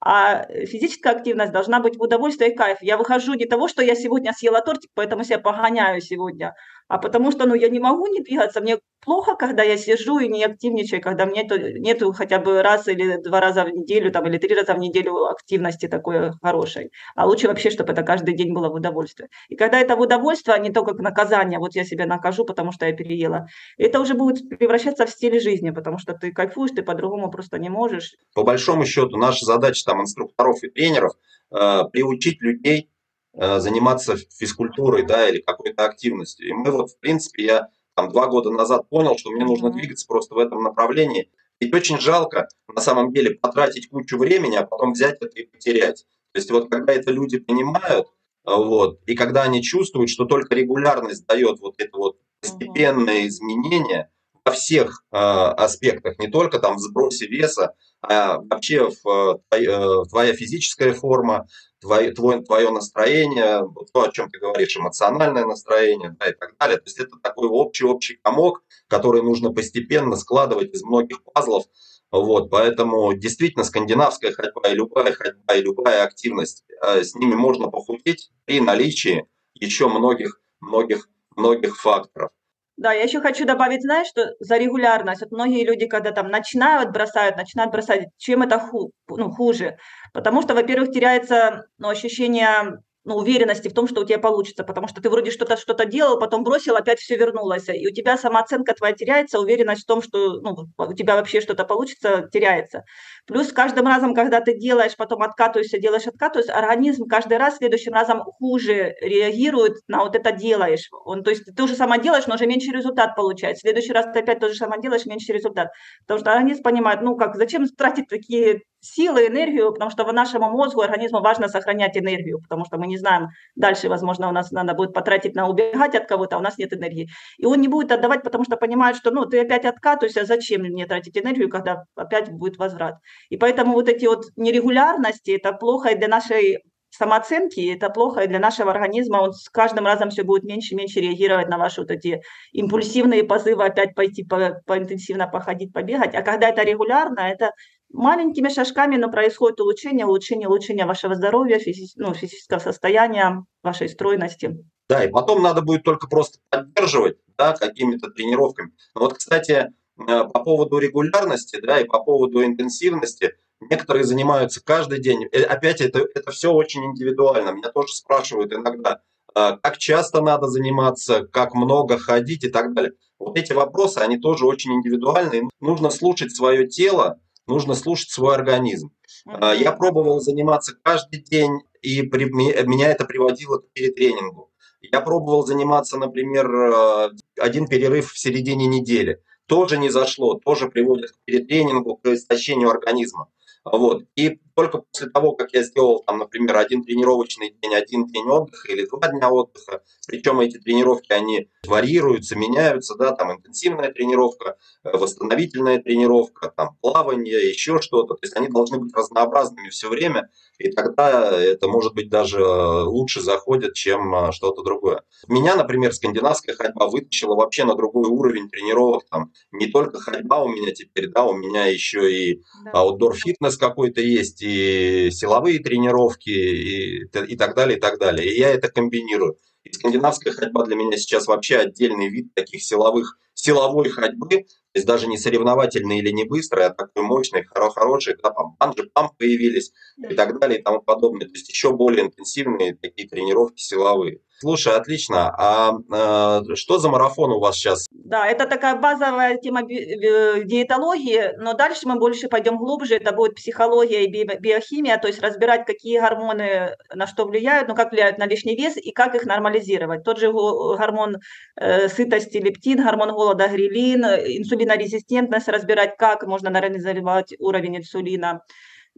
А 0.00 0.46
физическая 0.46 1.14
активность 1.14 1.52
должна 1.52 1.80
быть 1.80 1.96
в 1.96 2.02
удовольствие 2.02 2.52
и 2.52 2.56
кайф. 2.56 2.78
Я 2.82 2.96
выхожу 2.96 3.34
не 3.34 3.46
того, 3.46 3.66
что 3.66 3.82
я 3.82 3.96
сегодня 3.96 4.32
съела 4.32 4.60
тортик, 4.60 4.90
поэтому 4.94 5.24
себя 5.24 5.38
погоняю 5.38 6.00
сегодня, 6.00 6.54
а 6.88 6.98
потому 6.98 7.30
что 7.30 7.46
ну, 7.46 7.54
я 7.54 7.68
не 7.68 7.80
могу 7.80 8.06
не 8.06 8.20
двигаться. 8.20 8.60
Мне 8.60 8.78
плохо, 9.00 9.36
когда 9.36 9.62
я 9.62 9.76
сижу 9.76 10.18
и 10.18 10.28
не 10.28 10.44
активничаю, 10.44 11.02
когда 11.02 11.26
мне 11.26 11.42
нету, 11.42 11.58
нету 11.78 12.12
хотя 12.12 12.38
бы 12.38 12.62
раз 12.62 12.88
или 12.88 13.22
два 13.22 13.40
раза 13.40 13.64
в 13.64 13.70
неделю 13.70 14.10
там, 14.10 14.26
или 14.26 14.38
три 14.38 14.54
раза 14.54 14.74
в 14.74 14.78
неделю 14.78 15.26
активности 15.26 15.86
такой 15.86 16.32
хорошей. 16.42 16.90
А 17.14 17.26
лучше 17.26 17.48
вообще, 17.48 17.70
чтобы 17.70 17.92
это 17.92 18.02
каждый 18.02 18.34
день 18.34 18.52
было 18.52 18.68
в 18.68 18.74
удовольствие. 18.74 19.28
И 19.48 19.56
когда 19.56 19.80
это 19.80 19.96
в 19.96 20.00
удовольствие, 20.00 20.56
а 20.56 20.58
не 20.58 20.70
то 20.70 20.84
как 20.84 20.98
наказание, 20.98 21.58
вот 21.58 21.74
я 21.74 21.84
себя 21.84 22.06
накажу, 22.06 22.44
потому 22.44 22.72
что 22.72 22.86
я 22.86 22.92
переела, 22.92 23.46
это 23.76 24.00
уже 24.00 24.14
будет 24.14 24.48
превращаться 24.48 25.06
в 25.06 25.10
стиль 25.10 25.40
жизни, 25.40 25.70
потому 25.70 25.98
что 25.98 26.14
ты 26.14 26.32
кайфуешь, 26.32 26.70
ты 26.70 26.82
по-другому 26.82 27.30
просто 27.30 27.58
не 27.58 27.68
можешь. 27.68 28.14
По 28.34 28.42
большому 28.42 28.84
счету, 28.86 29.16
наша 29.16 29.44
задача 29.44 29.84
там 29.84 30.00
инструкторов 30.00 30.62
и 30.62 30.70
тренеров 30.70 31.12
э, 31.50 31.82
приучить 31.92 32.40
людей 32.40 32.90
заниматься 33.34 34.16
физкультурой, 34.16 35.04
да, 35.06 35.28
или 35.28 35.40
какой-то 35.40 35.84
активностью. 35.84 36.48
И 36.48 36.52
мы 36.52 36.70
вот, 36.70 36.90
в 36.90 36.98
принципе, 36.98 37.44
я 37.44 37.68
там 37.94 38.10
два 38.10 38.28
года 38.28 38.50
назад 38.50 38.88
понял, 38.88 39.18
что 39.18 39.30
мне 39.30 39.44
нужно 39.44 39.70
двигаться 39.70 40.06
просто 40.06 40.34
в 40.34 40.38
этом 40.38 40.62
направлении. 40.62 41.30
Ведь 41.60 41.74
очень 41.74 41.98
жалко, 41.98 42.48
на 42.72 42.80
самом 42.80 43.12
деле, 43.12 43.32
потратить 43.32 43.88
кучу 43.88 44.16
времени, 44.16 44.56
а 44.56 44.64
потом 44.64 44.92
взять 44.92 45.16
это 45.20 45.36
и 45.36 45.46
потерять. 45.46 46.06
То 46.32 46.38
есть 46.38 46.50
вот 46.50 46.70
когда 46.70 46.92
это 46.92 47.10
люди 47.10 47.38
понимают, 47.38 48.06
э, 48.46 48.54
вот, 48.54 49.00
и 49.06 49.14
когда 49.16 49.42
они 49.42 49.62
чувствуют, 49.62 50.10
что 50.10 50.26
только 50.26 50.54
регулярность 50.54 51.26
дает 51.26 51.58
вот 51.60 51.74
это 51.78 51.96
вот 51.96 52.18
постепенное 52.40 53.26
изменение 53.26 54.10
во 54.48 54.54
всех 54.54 55.04
э, 55.12 55.16
аспектах, 55.16 56.18
не 56.18 56.28
только 56.28 56.58
там 56.58 56.76
в 56.76 56.80
сбросе 56.80 57.26
веса, 57.26 57.74
а 58.00 58.38
вообще 58.38 58.88
в, 58.88 59.40
э, 59.50 60.04
твоя 60.08 60.32
физическая 60.32 60.94
форма, 60.94 61.46
твое, 61.80 62.12
твое 62.12 62.70
настроение, 62.70 63.62
то, 63.92 64.02
о 64.02 64.10
чем 64.10 64.30
ты 64.30 64.38
говоришь, 64.38 64.74
эмоциональное 64.76 65.44
настроение 65.44 66.16
да, 66.18 66.30
и 66.30 66.32
так 66.32 66.56
далее. 66.58 66.78
То 66.78 66.84
есть 66.86 66.98
это 66.98 67.16
такой 67.22 67.48
общий-общий 67.48 68.18
комок, 68.22 68.62
который 68.88 69.22
нужно 69.22 69.52
постепенно 69.52 70.16
складывать 70.16 70.72
из 70.72 70.82
многих 70.82 71.22
пазлов. 71.24 71.64
Вот, 72.10 72.48
поэтому 72.50 73.12
действительно 73.12 73.64
скандинавская 73.64 74.32
ходьба 74.32 74.70
и 74.70 74.74
любая 74.74 75.12
ходьба 75.12 75.54
и 75.56 75.62
любая 75.62 76.04
активность, 76.04 76.64
э, 76.82 77.02
с 77.02 77.14
ними 77.14 77.34
можно 77.34 77.68
похудеть 77.68 78.30
при 78.46 78.60
наличии 78.60 79.26
еще 79.52 79.88
многих, 79.88 80.40
многих, 80.60 81.10
многих 81.36 81.78
факторов. 81.78 82.30
Да, 82.78 82.92
я 82.92 83.02
еще 83.02 83.20
хочу 83.20 83.44
добавить, 83.44 83.82
знаешь, 83.82 84.06
что 84.06 84.34
за 84.38 84.56
регулярность, 84.56 85.20
вот 85.22 85.32
многие 85.32 85.64
люди, 85.64 85.86
когда 85.86 86.12
там 86.12 86.28
начинают 86.28 86.92
бросают, 86.92 87.36
начинают 87.36 87.72
бросать, 87.72 88.06
чем 88.18 88.42
это 88.42 88.60
ху, 88.60 88.92
ну, 89.08 89.30
хуже? 89.32 89.78
Потому 90.12 90.42
что, 90.42 90.54
во-первых, 90.54 90.92
теряется 90.92 91.64
ну, 91.78 91.88
ощущение 91.88 92.78
ну, 93.08 93.16
уверенности 93.16 93.68
в 93.68 93.72
том, 93.72 93.88
что 93.88 94.02
у 94.02 94.04
тебя 94.04 94.18
получится, 94.18 94.64
потому 94.64 94.86
что 94.86 95.00
ты 95.00 95.08
вроде 95.08 95.30
что-то 95.30 95.56
что-то 95.56 95.86
делал, 95.86 96.18
потом 96.18 96.44
бросил, 96.44 96.76
опять 96.76 97.00
все 97.00 97.16
вернулось, 97.16 97.68
и 97.70 97.88
у 97.88 97.90
тебя 97.90 98.18
самооценка 98.18 98.74
твоя 98.74 98.92
теряется, 98.94 99.40
уверенность 99.40 99.84
в 99.84 99.86
том, 99.86 100.02
что 100.02 100.40
ну, 100.40 100.54
у 100.76 100.92
тебя 100.92 101.16
вообще 101.16 101.40
что-то 101.40 101.64
получится, 101.64 102.28
теряется. 102.30 102.84
Плюс 103.26 103.50
каждым 103.50 103.86
разом, 103.86 104.14
когда 104.14 104.42
ты 104.42 104.54
делаешь, 104.58 104.94
потом 104.96 105.22
откатываешься, 105.22 105.78
делаешь, 105.78 106.06
откатываешься, 106.06 106.54
организм 106.54 107.06
каждый 107.06 107.38
раз 107.38 107.56
следующим 107.56 107.94
разом 107.94 108.20
хуже 108.20 108.94
реагирует 109.00 109.78
на 109.88 110.04
вот 110.04 110.14
это 110.14 110.30
делаешь. 110.32 110.88
Он, 111.04 111.24
то 111.24 111.30
есть 111.30 111.44
ты 111.56 111.62
уже 111.62 111.76
сама 111.76 111.96
делаешь, 111.98 112.26
но 112.26 112.34
уже 112.34 112.46
меньше 112.46 112.72
результат 112.72 113.16
получает. 113.16 113.56
В 113.56 113.60
следующий 113.62 113.92
раз 113.92 114.06
ты 114.12 114.20
опять 114.20 114.38
то 114.40 114.48
же 114.48 114.54
самое 114.54 114.82
делаешь, 114.82 115.06
меньше 115.06 115.32
результат. 115.32 115.68
Потому 116.02 116.20
что 116.20 116.32
организм 116.32 116.62
понимает, 116.62 117.00
ну 117.00 117.16
как, 117.16 117.36
зачем 117.36 117.66
тратить 117.68 118.08
такие 118.08 118.60
силы, 118.94 119.26
энергию, 119.26 119.72
потому 119.72 119.90
что 119.90 120.10
нашему 120.12 120.50
мозгу, 120.50 120.80
организму 120.80 121.20
важно 121.20 121.48
сохранять 121.48 121.96
энергию, 121.96 122.40
потому 122.40 122.64
что 122.64 122.78
мы 122.78 122.86
не 122.86 122.98
знаем, 122.98 123.28
дальше, 123.54 123.88
возможно, 123.88 124.28
у 124.28 124.32
нас 124.32 124.50
надо 124.50 124.74
будет 124.74 124.92
потратить 124.92 125.34
на 125.34 125.48
убегать 125.48 125.94
от 125.94 126.06
кого-то, 126.06 126.36
а 126.36 126.38
у 126.38 126.42
нас 126.42 126.58
нет 126.58 126.72
энергии. 126.72 127.08
И 127.38 127.46
он 127.46 127.60
не 127.60 127.68
будет 127.68 127.92
отдавать, 127.92 128.22
потому 128.22 128.44
что 128.44 128.56
понимает, 128.56 128.96
что 128.96 129.10
ну, 129.10 129.26
ты 129.26 129.40
опять 129.40 129.64
откатываешься, 129.64 130.24
зачем 130.24 130.62
мне 130.62 130.86
тратить 130.86 131.16
энергию, 131.16 131.48
когда 131.48 131.84
опять 131.94 132.30
будет 132.30 132.58
возврат. 132.58 132.96
И 133.28 133.36
поэтому 133.36 133.74
вот 133.74 133.88
эти 133.88 134.06
вот 134.06 134.24
нерегулярности, 134.36 135.30
это 135.32 135.52
плохо 135.52 135.90
и 135.90 135.94
для 135.94 136.08
нашей 136.08 136.58
самооценки, 136.90 137.72
это 137.72 137.90
плохо 137.90 138.22
и 138.22 138.26
для 138.26 138.38
нашего 138.38 138.70
организма, 138.70 139.18
он 139.18 139.32
с 139.32 139.48
каждым 139.48 139.86
разом 139.86 140.10
все 140.10 140.22
будет 140.22 140.44
меньше 140.44 140.74
и 140.74 140.76
меньше 140.76 141.00
реагировать 141.00 141.48
на 141.48 141.58
ваши 141.58 141.80
вот 141.80 141.90
эти 141.90 142.22
импульсивные 142.52 143.24
позывы 143.24 143.64
опять 143.64 143.94
пойти 143.94 144.24
по, 144.24 144.60
поинтенсивно 144.66 145.28
походить, 145.28 145.72
побегать. 145.72 146.14
А 146.14 146.22
когда 146.22 146.48
это 146.48 146.62
регулярно, 146.62 147.20
это 147.20 147.52
маленькими 147.90 148.48
шажками, 148.48 148.96
но 148.96 149.10
происходит 149.10 149.60
улучшение, 149.60 150.06
улучшение, 150.06 150.48
улучшение 150.48 150.86
вашего 150.86 151.14
здоровья, 151.14 151.58
физи- 151.58 151.92
ну, 151.96 152.14
физического 152.14 152.58
состояния, 152.58 153.44
вашей 153.62 153.88
стройности. 153.88 154.58
Да, 154.88 155.04
и 155.04 155.08
потом 155.08 155.42
надо 155.42 155.62
будет 155.62 155.82
только 155.82 156.08
просто 156.08 156.38
поддерживать 156.50 157.18
да, 157.36 157.52
какими-то 157.52 158.10
тренировками. 158.10 158.72
Но 158.94 159.02
вот, 159.02 159.14
кстати, 159.14 159.52
э, 159.52 160.24
по 160.24 160.42
поводу 160.42 160.78
регулярности 160.78 161.60
да, 161.60 161.78
и 161.80 161.84
по 161.84 162.02
поводу 162.02 162.42
интенсивности, 162.44 163.34
некоторые 163.60 164.04
занимаются 164.04 164.62
каждый 164.64 165.00
день. 165.00 165.26
Э, 165.32 165.42
опять 165.42 165.80
это, 165.80 166.00
это 166.14 166.30
все 166.30 166.52
очень 166.52 166.84
индивидуально. 166.86 167.50
Меня 167.50 167.70
тоже 167.70 167.92
спрашивают 167.92 168.52
иногда, 168.52 169.02
э, 169.34 169.56
как 169.62 169.78
часто 169.78 170.22
надо 170.22 170.46
заниматься, 170.46 171.26
как 171.26 171.54
много 171.54 171.98
ходить 171.98 172.44
и 172.44 172.48
так 172.48 172.72
далее. 172.72 172.92
Вот 173.18 173.36
эти 173.36 173.52
вопросы, 173.52 173.98
они 173.98 174.16
тоже 174.16 174.46
очень 174.46 174.72
индивидуальные. 174.74 175.48
Нужно 175.60 175.90
слушать 175.90 176.34
свое 176.34 176.66
тело, 176.66 177.20
нужно 177.48 177.74
слушать 177.74 178.10
свой 178.10 178.34
организм. 178.34 178.92
Mm-hmm. 179.26 179.56
Я 179.58 179.72
пробовал 179.72 180.20
заниматься 180.20 180.74
каждый 180.82 181.22
день, 181.22 181.52
и 181.82 182.02
при, 182.02 182.24
меня 182.26 182.90
это 182.90 183.04
приводило 183.04 183.58
к 183.58 183.72
перетренингу. 183.72 184.50
Я 184.80 185.00
пробовал 185.00 185.44
заниматься, 185.44 185.98
например, 185.98 186.48
э, 186.50 187.10
один 187.40 187.66
перерыв 187.66 188.12
в 188.12 188.18
середине 188.18 188.66
недели. 188.66 189.22
Тоже 189.46 189.78
не 189.78 189.88
зашло, 189.88 190.34
тоже 190.34 190.68
приводит 190.68 191.10
к 191.10 191.24
перетренингу, 191.24 191.96
к 191.96 192.06
истощению 192.06 192.70
организма. 192.70 193.28
Вот. 193.72 194.04
И 194.16 194.40
только 194.58 194.78
после 194.78 195.08
того, 195.10 195.34
как 195.34 195.52
я 195.52 195.62
сделал, 195.62 196.02
там, 196.04 196.18
например, 196.18 196.56
один 196.56 196.82
тренировочный 196.82 197.56
день, 197.62 197.74
один 197.76 198.06
день 198.08 198.26
отдыха 198.26 198.72
или 198.72 198.86
два 198.86 199.06
дня 199.06 199.30
отдыха, 199.30 199.82
причем 200.08 200.40
эти 200.40 200.58
тренировки, 200.58 201.12
они 201.12 201.48
варьируются, 201.64 202.36
меняются, 202.36 202.96
да, 202.96 203.12
там 203.12 203.30
интенсивная 203.30 203.92
тренировка, 203.92 204.56
э, 204.82 204.90
восстановительная 204.96 205.80
тренировка, 205.80 206.52
там 206.56 206.76
плавание, 206.80 207.48
еще 207.48 207.80
что-то, 207.80 208.14
то 208.14 208.20
есть 208.22 208.36
они 208.36 208.48
должны 208.48 208.80
быть 208.80 208.92
разнообразными 208.96 209.68
все 209.68 209.88
время, 209.88 210.28
и 210.58 210.72
тогда 210.72 211.40
это, 211.40 211.68
может 211.68 211.94
быть, 211.94 212.08
даже 212.10 212.44
лучше 212.44 213.20
заходит, 213.20 213.74
чем 213.74 214.12
э, 214.12 214.32
что-то 214.32 214.64
другое. 214.64 215.02
Меня, 215.28 215.54
например, 215.54 215.92
скандинавская 215.92 216.56
ходьба 216.56 216.88
вытащила 216.88 217.36
вообще 217.36 217.64
на 217.64 217.76
другой 217.76 218.08
уровень 218.08 218.48
тренировок, 218.48 219.04
там 219.08 219.30
не 219.52 219.68
только 219.68 220.00
ходьба 220.00 220.42
у 220.42 220.48
меня 220.48 220.72
теперь, 220.72 221.10
да, 221.10 221.24
у 221.24 221.34
меня 221.34 221.66
еще 221.66 222.12
и 222.12 222.42
аутдор 222.72 223.14
фитнес 223.14 223.56
какой-то 223.58 224.00
есть, 224.00 224.42
и 224.42 225.10
силовые 225.10 225.58
тренировки, 225.58 226.30
и, 226.30 227.04
и 227.04 227.36
так 227.36 227.54
далее, 227.54 227.78
и 227.78 227.80
так 227.80 227.98
далее. 227.98 228.26
И 228.26 228.38
я 228.38 228.50
это 228.50 228.68
комбинирую. 228.68 229.36
И 229.64 229.72
скандинавская 229.72 230.32
ходьба 230.32 230.64
для 230.64 230.76
меня 230.76 230.96
сейчас 230.96 231.26
вообще 231.26 231.56
отдельный 231.56 232.08
вид 232.08 232.32
таких 232.34 232.62
силовых, 232.62 233.18
силовой 233.34 233.88
ходьбы, 233.88 234.28
то 234.28 234.46
есть 234.74 234.86
даже 234.86 235.06
не 235.06 235.18
соревновательный 235.18 235.98
или 235.98 236.10
не 236.10 236.24
быстрый, 236.24 236.66
а 236.66 236.70
такой 236.70 237.02
мощный, 237.02 237.44
хороший, 237.44 238.16
да, 238.22 238.30
там 238.30 238.56
банджи, 238.58 238.88
памп 238.92 239.16
появились 239.16 239.72
и 239.96 240.14
так 240.14 240.38
далее 240.38 240.60
и 240.60 240.62
тому 240.62 240.80
подобное. 240.80 241.26
То 241.26 241.34
есть 241.34 241.48
еще 241.48 241.72
более 241.72 242.06
интенсивные 242.06 242.74
такие 242.74 243.08
тренировки 243.08 243.60
силовые. 243.60 244.20
Слушай, 244.40 244.74
отлично. 244.76 245.34
А 245.36 245.72
э, 245.72 246.54
что 246.54 246.78
за 246.78 246.88
марафон 246.88 247.32
у 247.32 247.40
вас 247.40 247.56
сейчас? 247.56 247.88
Да, 247.90 248.24
это 248.24 248.46
такая 248.46 248.76
базовая 248.76 249.36
тема 249.36 249.62
диетологии, 249.64 251.36
но 251.38 251.54
дальше 251.54 251.88
мы 251.88 251.98
больше 251.98 252.28
пойдем 252.28 252.56
глубже. 252.56 252.94
Это 252.94 253.12
будет 253.12 253.34
психология 253.34 254.04
и 254.04 254.38
биохимия, 254.38 254.96
то 254.98 255.08
есть 255.08 255.20
разбирать, 255.20 255.66
какие 255.66 255.98
гормоны 255.98 256.76
на 256.94 257.08
что 257.08 257.24
влияют, 257.24 257.66
ну 257.66 257.74
как 257.74 257.90
влияют 257.90 258.18
на 258.18 258.26
лишний 258.26 258.54
вес 258.54 258.76
и 258.76 258.92
как 258.92 259.16
их 259.16 259.24
нормализировать. 259.24 260.04
Тот 260.04 260.18
же 260.18 260.30
гормон 260.30 261.16
э, 261.56 261.88
сытости 261.88 262.36
лептин, 262.36 262.84
гормон 262.84 263.10
голода 263.10 263.48
грилин, 263.48 264.04
инсулинорезистентность, 264.04 265.48
разбирать, 265.48 265.96
как 265.96 266.24
можно 266.24 266.48
нормализовать 266.48 267.34
уровень 267.40 267.78
инсулина 267.78 268.42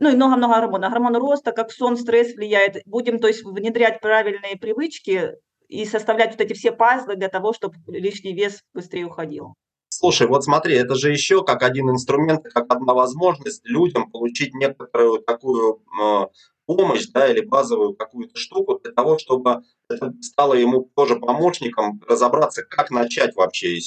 ну 0.00 0.10
и 0.10 0.16
много-много 0.16 0.54
гормонов. 0.54 0.90
Гормон 0.90 1.16
роста, 1.16 1.52
как 1.52 1.70
сон, 1.70 1.96
стресс 1.96 2.34
влияет. 2.34 2.82
Будем, 2.86 3.18
то 3.18 3.28
есть, 3.28 3.44
внедрять 3.44 4.00
правильные 4.00 4.56
привычки 4.56 5.36
и 5.68 5.84
составлять 5.84 6.32
вот 6.32 6.40
эти 6.40 6.54
все 6.54 6.72
пазлы 6.72 7.14
для 7.14 7.28
того, 7.28 7.52
чтобы 7.52 7.76
лишний 7.86 8.34
вес 8.34 8.62
быстрее 8.74 9.06
уходил. 9.06 9.54
Слушай, 9.88 10.26
вот 10.28 10.44
смотри, 10.44 10.74
это 10.76 10.94
же 10.94 11.12
еще 11.12 11.44
как 11.44 11.62
один 11.62 11.90
инструмент, 11.90 12.44
как 12.44 12.72
одна 12.72 12.94
возможность 12.94 13.64
людям 13.66 14.10
получить 14.10 14.54
некоторую 14.54 15.20
такую 15.20 15.82
э, 16.00 16.26
помощь, 16.64 17.06
да, 17.08 17.28
или 17.28 17.40
базовую 17.40 17.94
какую-то 17.94 18.38
штуку 18.38 18.78
для 18.82 18.92
того, 18.92 19.18
чтобы 19.18 19.62
это 19.88 20.12
стало 20.22 20.54
ему 20.54 20.88
тоже 20.94 21.16
помощником 21.16 22.00
разобраться, 22.08 22.62
как 22.62 22.90
начать 22.90 23.34
вообще, 23.34 23.78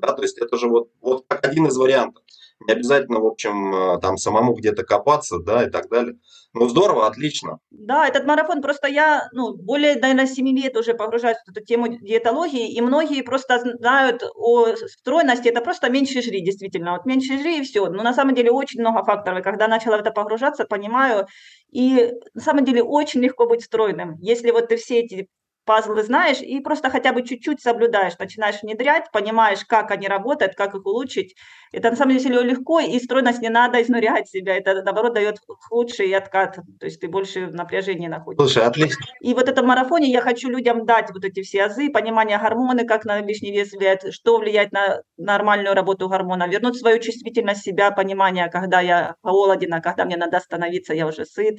да, 0.00 0.12
то 0.12 0.22
есть 0.22 0.38
это 0.38 0.56
же 0.56 0.68
вот, 0.68 0.90
вот 1.00 1.24
как 1.26 1.44
один 1.46 1.66
из 1.66 1.76
вариантов. 1.76 2.22
Не 2.66 2.72
обязательно, 2.72 3.20
в 3.20 3.26
общем, 3.26 3.74
э, 3.74 4.00
там 4.00 4.16
самому 4.16 4.54
где-то 4.54 4.82
копаться, 4.84 5.38
да, 5.38 5.64
и 5.64 5.70
так 5.70 5.88
далее. 5.88 6.14
Ну, 6.52 6.68
здорово, 6.68 7.06
отлично. 7.06 7.58
Да, 7.70 8.08
этот 8.08 8.24
марафон 8.24 8.62
просто 8.62 8.88
я, 8.88 9.28
ну, 9.32 9.54
более, 9.54 9.94
наверное, 9.96 10.26
7 10.26 10.48
лет 10.48 10.76
уже 10.76 10.94
погружаюсь 10.94 11.36
в 11.46 11.50
эту 11.50 11.64
тему 11.64 11.88
диетологии, 11.88 12.72
и 12.72 12.80
многие 12.80 13.22
просто 13.22 13.60
знают 13.78 14.24
о 14.34 14.74
стройности, 14.74 15.48
это 15.48 15.60
просто 15.60 15.90
меньше 15.90 16.22
жри, 16.22 16.40
действительно, 16.42 16.92
вот 16.92 17.06
меньше 17.06 17.38
жри 17.38 17.60
и 17.60 17.62
все. 17.62 17.86
Но 17.88 18.02
на 18.02 18.14
самом 18.14 18.34
деле 18.34 18.50
очень 18.50 18.80
много 18.80 19.04
факторов, 19.04 19.40
и 19.40 19.42
когда 19.42 19.68
начала 19.68 19.98
в 19.98 20.00
это 20.00 20.10
погружаться, 20.10 20.64
понимаю, 20.64 21.26
и 21.70 22.10
на 22.34 22.40
самом 22.40 22.64
деле 22.64 22.82
очень 22.82 23.20
легко 23.20 23.46
быть 23.46 23.62
стройным, 23.62 24.16
если 24.20 24.50
вот 24.50 24.68
ты 24.68 24.76
все 24.76 25.00
эти 25.00 25.28
пазлы 25.66 26.02
знаешь 26.02 26.40
и 26.40 26.60
просто 26.60 26.88
хотя 26.88 27.12
бы 27.12 27.22
чуть-чуть 27.22 27.60
соблюдаешь, 27.60 28.16
начинаешь 28.18 28.62
внедрять, 28.62 29.10
понимаешь, 29.12 29.64
как 29.66 29.90
они 29.90 30.08
работают, 30.08 30.54
как 30.54 30.74
их 30.74 30.86
улучшить. 30.86 31.34
Это 31.72 31.90
на 31.90 31.96
самом 31.96 32.16
деле 32.16 32.40
легко, 32.42 32.80
и 32.80 32.98
стройность 32.98 33.42
не 33.42 33.50
надо 33.50 33.82
изнурять 33.82 34.28
себя. 34.28 34.56
Это, 34.56 34.82
наоборот, 34.82 35.14
дает 35.14 35.38
лучший 35.70 36.10
откат. 36.14 36.56
То 36.80 36.86
есть 36.86 37.00
ты 37.00 37.08
больше 37.08 37.46
в 37.46 37.54
напряжении 37.54 38.06
находишься. 38.06 38.54
Слушай, 38.54 38.66
отлично. 38.68 39.04
И 39.20 39.34
вот 39.34 39.48
это 39.48 39.62
марафоне 39.62 40.10
я 40.10 40.20
хочу 40.22 40.48
людям 40.48 40.86
дать 40.86 41.10
вот 41.12 41.24
эти 41.24 41.42
все 41.42 41.64
азы, 41.64 41.90
понимание 41.90 42.38
гормоны, 42.38 42.86
как 42.86 43.04
на 43.04 43.20
лишний 43.20 43.50
вес 43.52 43.72
влияет, 43.72 44.14
что 44.14 44.38
влияет 44.38 44.72
на 44.72 45.02
нормальную 45.16 45.74
работу 45.74 46.08
гормона, 46.08 46.46
вернуть 46.48 46.78
свою 46.78 47.00
чувствительность 47.00 47.62
себя, 47.62 47.90
понимание, 47.90 48.48
когда 48.48 48.80
я 48.80 49.16
голоден, 49.22 49.80
когда 49.82 50.04
мне 50.04 50.16
надо 50.16 50.36
остановиться, 50.36 50.94
я 50.94 51.06
уже 51.06 51.24
сыт. 51.26 51.58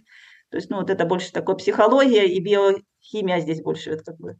То 0.50 0.58
есть, 0.58 0.70
ну, 0.70 0.78
вот 0.78 0.90
это 0.90 1.06
больше 1.06 1.32
такой 1.32 1.58
психология 1.58 2.26
и 2.26 2.40
биохимия 2.40 3.40
здесь 3.42 3.62
больше 3.62 3.92
вот 3.92 4.02
как 4.06 4.18
бы. 4.18 4.38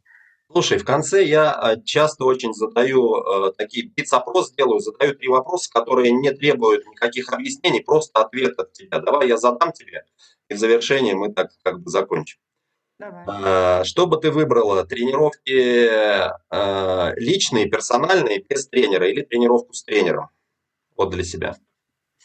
Слушай, 0.50 0.78
в 0.78 0.84
конце 0.84 1.22
я 1.24 1.52
а, 1.52 1.76
часто 1.76 2.24
очень 2.24 2.54
задаю 2.54 3.16
э, 3.16 3.52
такие 3.52 3.90
блиц-опрос 3.90 4.52
делаю, 4.52 4.80
задаю 4.80 5.14
три 5.14 5.28
вопроса, 5.28 5.70
которые 5.70 6.10
не 6.10 6.30
требуют 6.30 6.86
никаких 6.86 7.30
объяснений, 7.34 7.80
просто 7.80 8.22
ответ 8.22 8.58
от 8.58 8.72
тебя. 8.72 8.98
Давай 9.00 9.28
я 9.28 9.36
задам 9.36 9.72
тебе, 9.72 10.04
и 10.48 10.54
в 10.54 10.58
завершении 10.58 11.12
мы 11.12 11.34
так 11.34 11.50
как 11.62 11.80
бы 11.80 11.90
закончим. 11.90 12.38
Давай. 12.98 13.24
А, 13.28 13.84
что 13.84 14.06
бы 14.06 14.16
ты 14.16 14.30
выбрала? 14.30 14.86
Тренировки 14.86 15.50
э, 15.50 17.14
личные, 17.16 17.66
персональные, 17.66 18.42
без 18.48 18.68
тренера 18.68 19.06
или 19.06 19.20
тренировку 19.20 19.74
с 19.74 19.84
тренером? 19.84 20.30
Вот 20.96 21.10
для 21.10 21.24
себя 21.24 21.56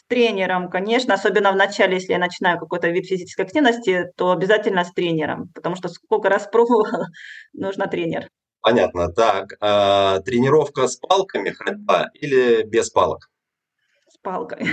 тренером, 0.08 0.70
конечно, 0.70 1.14
особенно 1.14 1.52
в 1.52 1.56
начале, 1.56 1.94
если 1.94 2.12
я 2.12 2.18
начинаю 2.18 2.58
какой-то 2.58 2.88
вид 2.88 3.06
физической 3.06 3.42
активности, 3.42 4.06
то 4.16 4.32
обязательно 4.32 4.84
с 4.84 4.92
тренером, 4.92 5.48
потому 5.54 5.76
что 5.76 5.88
сколько 5.88 6.28
раз 6.28 6.46
пробовала, 6.52 7.08
нужно 7.52 7.86
тренер. 7.86 8.28
Понятно. 8.60 9.12
Так, 9.12 9.52
э, 9.60 10.20
тренировка 10.24 10.88
с 10.88 10.96
палками 10.96 11.50
ходьба 11.50 12.08
или 12.14 12.62
без 12.62 12.88
палок? 12.88 13.28
С 14.08 14.16
палкой. 14.18 14.66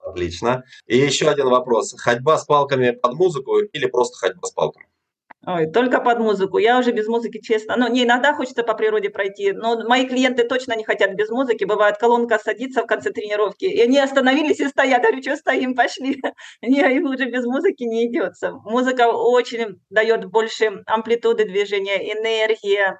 Отлично. 0.00 0.62
И 0.86 0.96
еще 0.96 1.28
один 1.28 1.48
вопрос. 1.48 1.94
Ходьба 1.98 2.38
с 2.38 2.44
палками 2.44 2.92
под 2.92 3.14
музыку 3.14 3.58
или 3.58 3.86
просто 3.86 4.18
ходьба 4.18 4.46
с 4.46 4.52
палками? 4.52 4.86
Ой, 5.46 5.66
только 5.70 6.00
под 6.00 6.20
музыку. 6.20 6.58
Я 6.58 6.78
уже 6.78 6.92
без 6.92 7.06
музыки, 7.06 7.40
честно. 7.40 7.76
Ну, 7.76 7.88
не 7.88 8.04
иногда 8.04 8.34
хочется 8.34 8.62
по 8.62 8.74
природе 8.74 9.10
пройти, 9.10 9.52
но 9.52 9.86
мои 9.86 10.06
клиенты 10.06 10.44
точно 10.44 10.74
не 10.74 10.84
хотят 10.84 11.14
без 11.14 11.28
музыки. 11.28 11.64
Бывает, 11.64 11.98
колонка 11.98 12.38
садится 12.38 12.82
в 12.82 12.86
конце 12.86 13.10
тренировки, 13.10 13.64
и 13.64 13.80
они 13.82 13.98
остановились 13.98 14.60
и 14.60 14.68
стоят. 14.68 15.02
Я 15.02 15.10
говорю, 15.10 15.22
что 15.22 15.36
стоим, 15.36 15.74
пошли. 15.74 16.20
Не, 16.62 16.96
им 16.96 17.06
уже 17.06 17.26
без 17.26 17.44
музыки 17.44 17.82
не 17.82 18.06
идется. 18.06 18.52
Музыка 18.64 19.08
очень 19.08 19.80
дает 19.90 20.24
больше 20.26 20.82
амплитуды 20.86 21.44
движения, 21.44 22.12
энергии, 22.12 22.54
Э, 22.84 22.96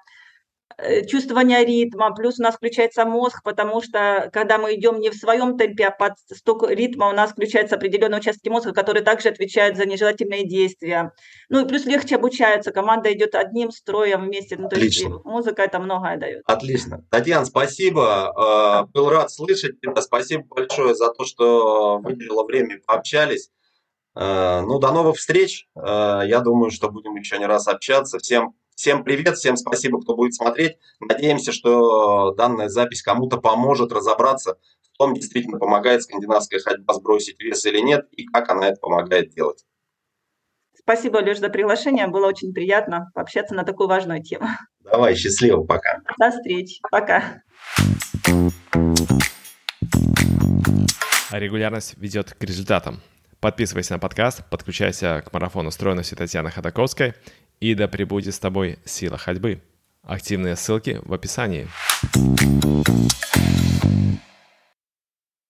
чувствование 1.09 1.65
ритма, 1.65 2.15
плюс 2.15 2.39
у 2.39 2.43
нас 2.43 2.57
включается 2.57 3.05
мозг, 3.05 3.43
потому 3.43 3.83
что 3.83 4.31
когда 4.33 4.59
мы 4.59 4.75
идем 4.75 4.99
не 4.99 5.11
в 5.11 5.15
своем 5.15 5.57
темпе, 5.57 5.87
а 5.87 5.91
под 5.91 6.15
стук 6.33 6.69
ритма, 6.69 7.09
у 7.09 7.13
нас 7.13 7.33
включаются 7.33 7.77
определенные 7.77 8.21
участки 8.21 8.49
мозга, 8.49 8.73
которые 8.73 9.03
также 9.03 9.29
отвечают 9.29 9.77
за 9.77 9.87
нежелательные 9.87 10.47
действия. 10.47 11.13
Ну 11.49 11.65
и 11.65 11.69
плюс 11.69 11.85
легче 11.85 12.17
обучаются, 12.17 12.73
команда 12.73 13.13
идет 13.13 13.35
одним 13.35 13.71
строем 13.71 14.27
вместе. 14.27 14.57
Ну, 14.57 14.69
то 14.69 14.77
Отлично. 14.77 15.09
есть 15.09 15.25
музыка 15.25 15.63
это 15.63 15.79
многое 15.79 16.17
дает. 16.17 16.43
Отлично. 16.47 17.05
Татьяна, 17.11 17.45
спасибо. 17.45 18.85
Э, 18.85 18.93
был 18.93 19.11
рад 19.11 19.31
слышать 19.31 19.81
тебя. 19.81 20.01
Спасибо 20.01 20.45
большое 20.49 20.95
за 20.95 21.13
то, 21.13 21.25
что 21.25 21.99
выделила 21.99 22.45
время 22.45 22.81
пообщались. 22.87 23.51
Э, 24.17 24.61
ну, 24.63 24.79
до 24.79 24.93
новых 24.93 25.17
встреч. 25.17 25.69
Я 25.75 26.41
думаю, 26.45 26.71
что 26.71 26.89
будем 26.89 27.15
еще 27.17 27.39
не 27.39 27.47
раз 27.47 27.69
общаться. 27.69 28.19
Всем 28.19 28.55
Всем 28.75 29.05
привет, 29.05 29.37
всем 29.37 29.57
спасибо, 29.57 30.01
кто 30.01 30.17
будет 30.17 30.35
смотреть. 30.35 30.79
Надеемся, 30.99 31.53
что 31.53 32.33
данная 32.33 32.69
запись 32.69 33.03
кому-то 33.03 33.39
поможет 33.39 33.93
разобраться 33.93 34.59
в 34.83 34.99
том, 34.99 35.15
действительно 35.15 35.59
помогает 35.59 36.03
скандинавская 36.03 36.59
ходьба 36.59 36.93
сбросить 36.95 37.41
вес 37.41 37.65
или 37.67 37.79
нет, 37.79 38.07
и 38.11 38.27
как 38.27 38.51
она 38.51 38.69
это 38.69 38.81
помогает 38.81 39.31
делать. 39.31 39.65
Спасибо, 40.77 41.19
Леш, 41.19 41.39
за 41.39 41.51
приглашение. 41.51 42.09
Было 42.09 42.27
очень 42.27 42.53
приятно 42.53 43.11
пообщаться 43.15 43.55
на 43.55 43.63
такую 43.63 43.89
важную 43.89 44.23
тему. 44.23 44.49
Давай, 44.81 45.15
счастливо, 45.15 45.63
пока. 45.63 46.01
До 46.19 46.31
встречи, 46.31 46.81
пока. 46.91 47.43
Регулярность 51.31 51.95
ведет 51.97 52.35
к 52.35 52.43
результатам. 52.43 53.01
Подписывайся 53.39 53.95
на 53.95 53.99
подкаст, 53.99 54.43
подключайся 54.51 55.23
к 55.25 55.33
марафону 55.33 55.71
стройности 55.71 56.15
Татьяны 56.17 56.51
Ходаковской– 56.51 57.15
и 57.65 57.75
да 57.75 57.89
пребудет 57.89 58.35
с 58.35 58.39
тобой 58.39 58.79
сила 58.85 59.17
ходьбы. 59.17 59.63
Активные 60.03 60.55
ссылки 60.55 61.01
в 61.03 61.15
описании. 61.15 61.67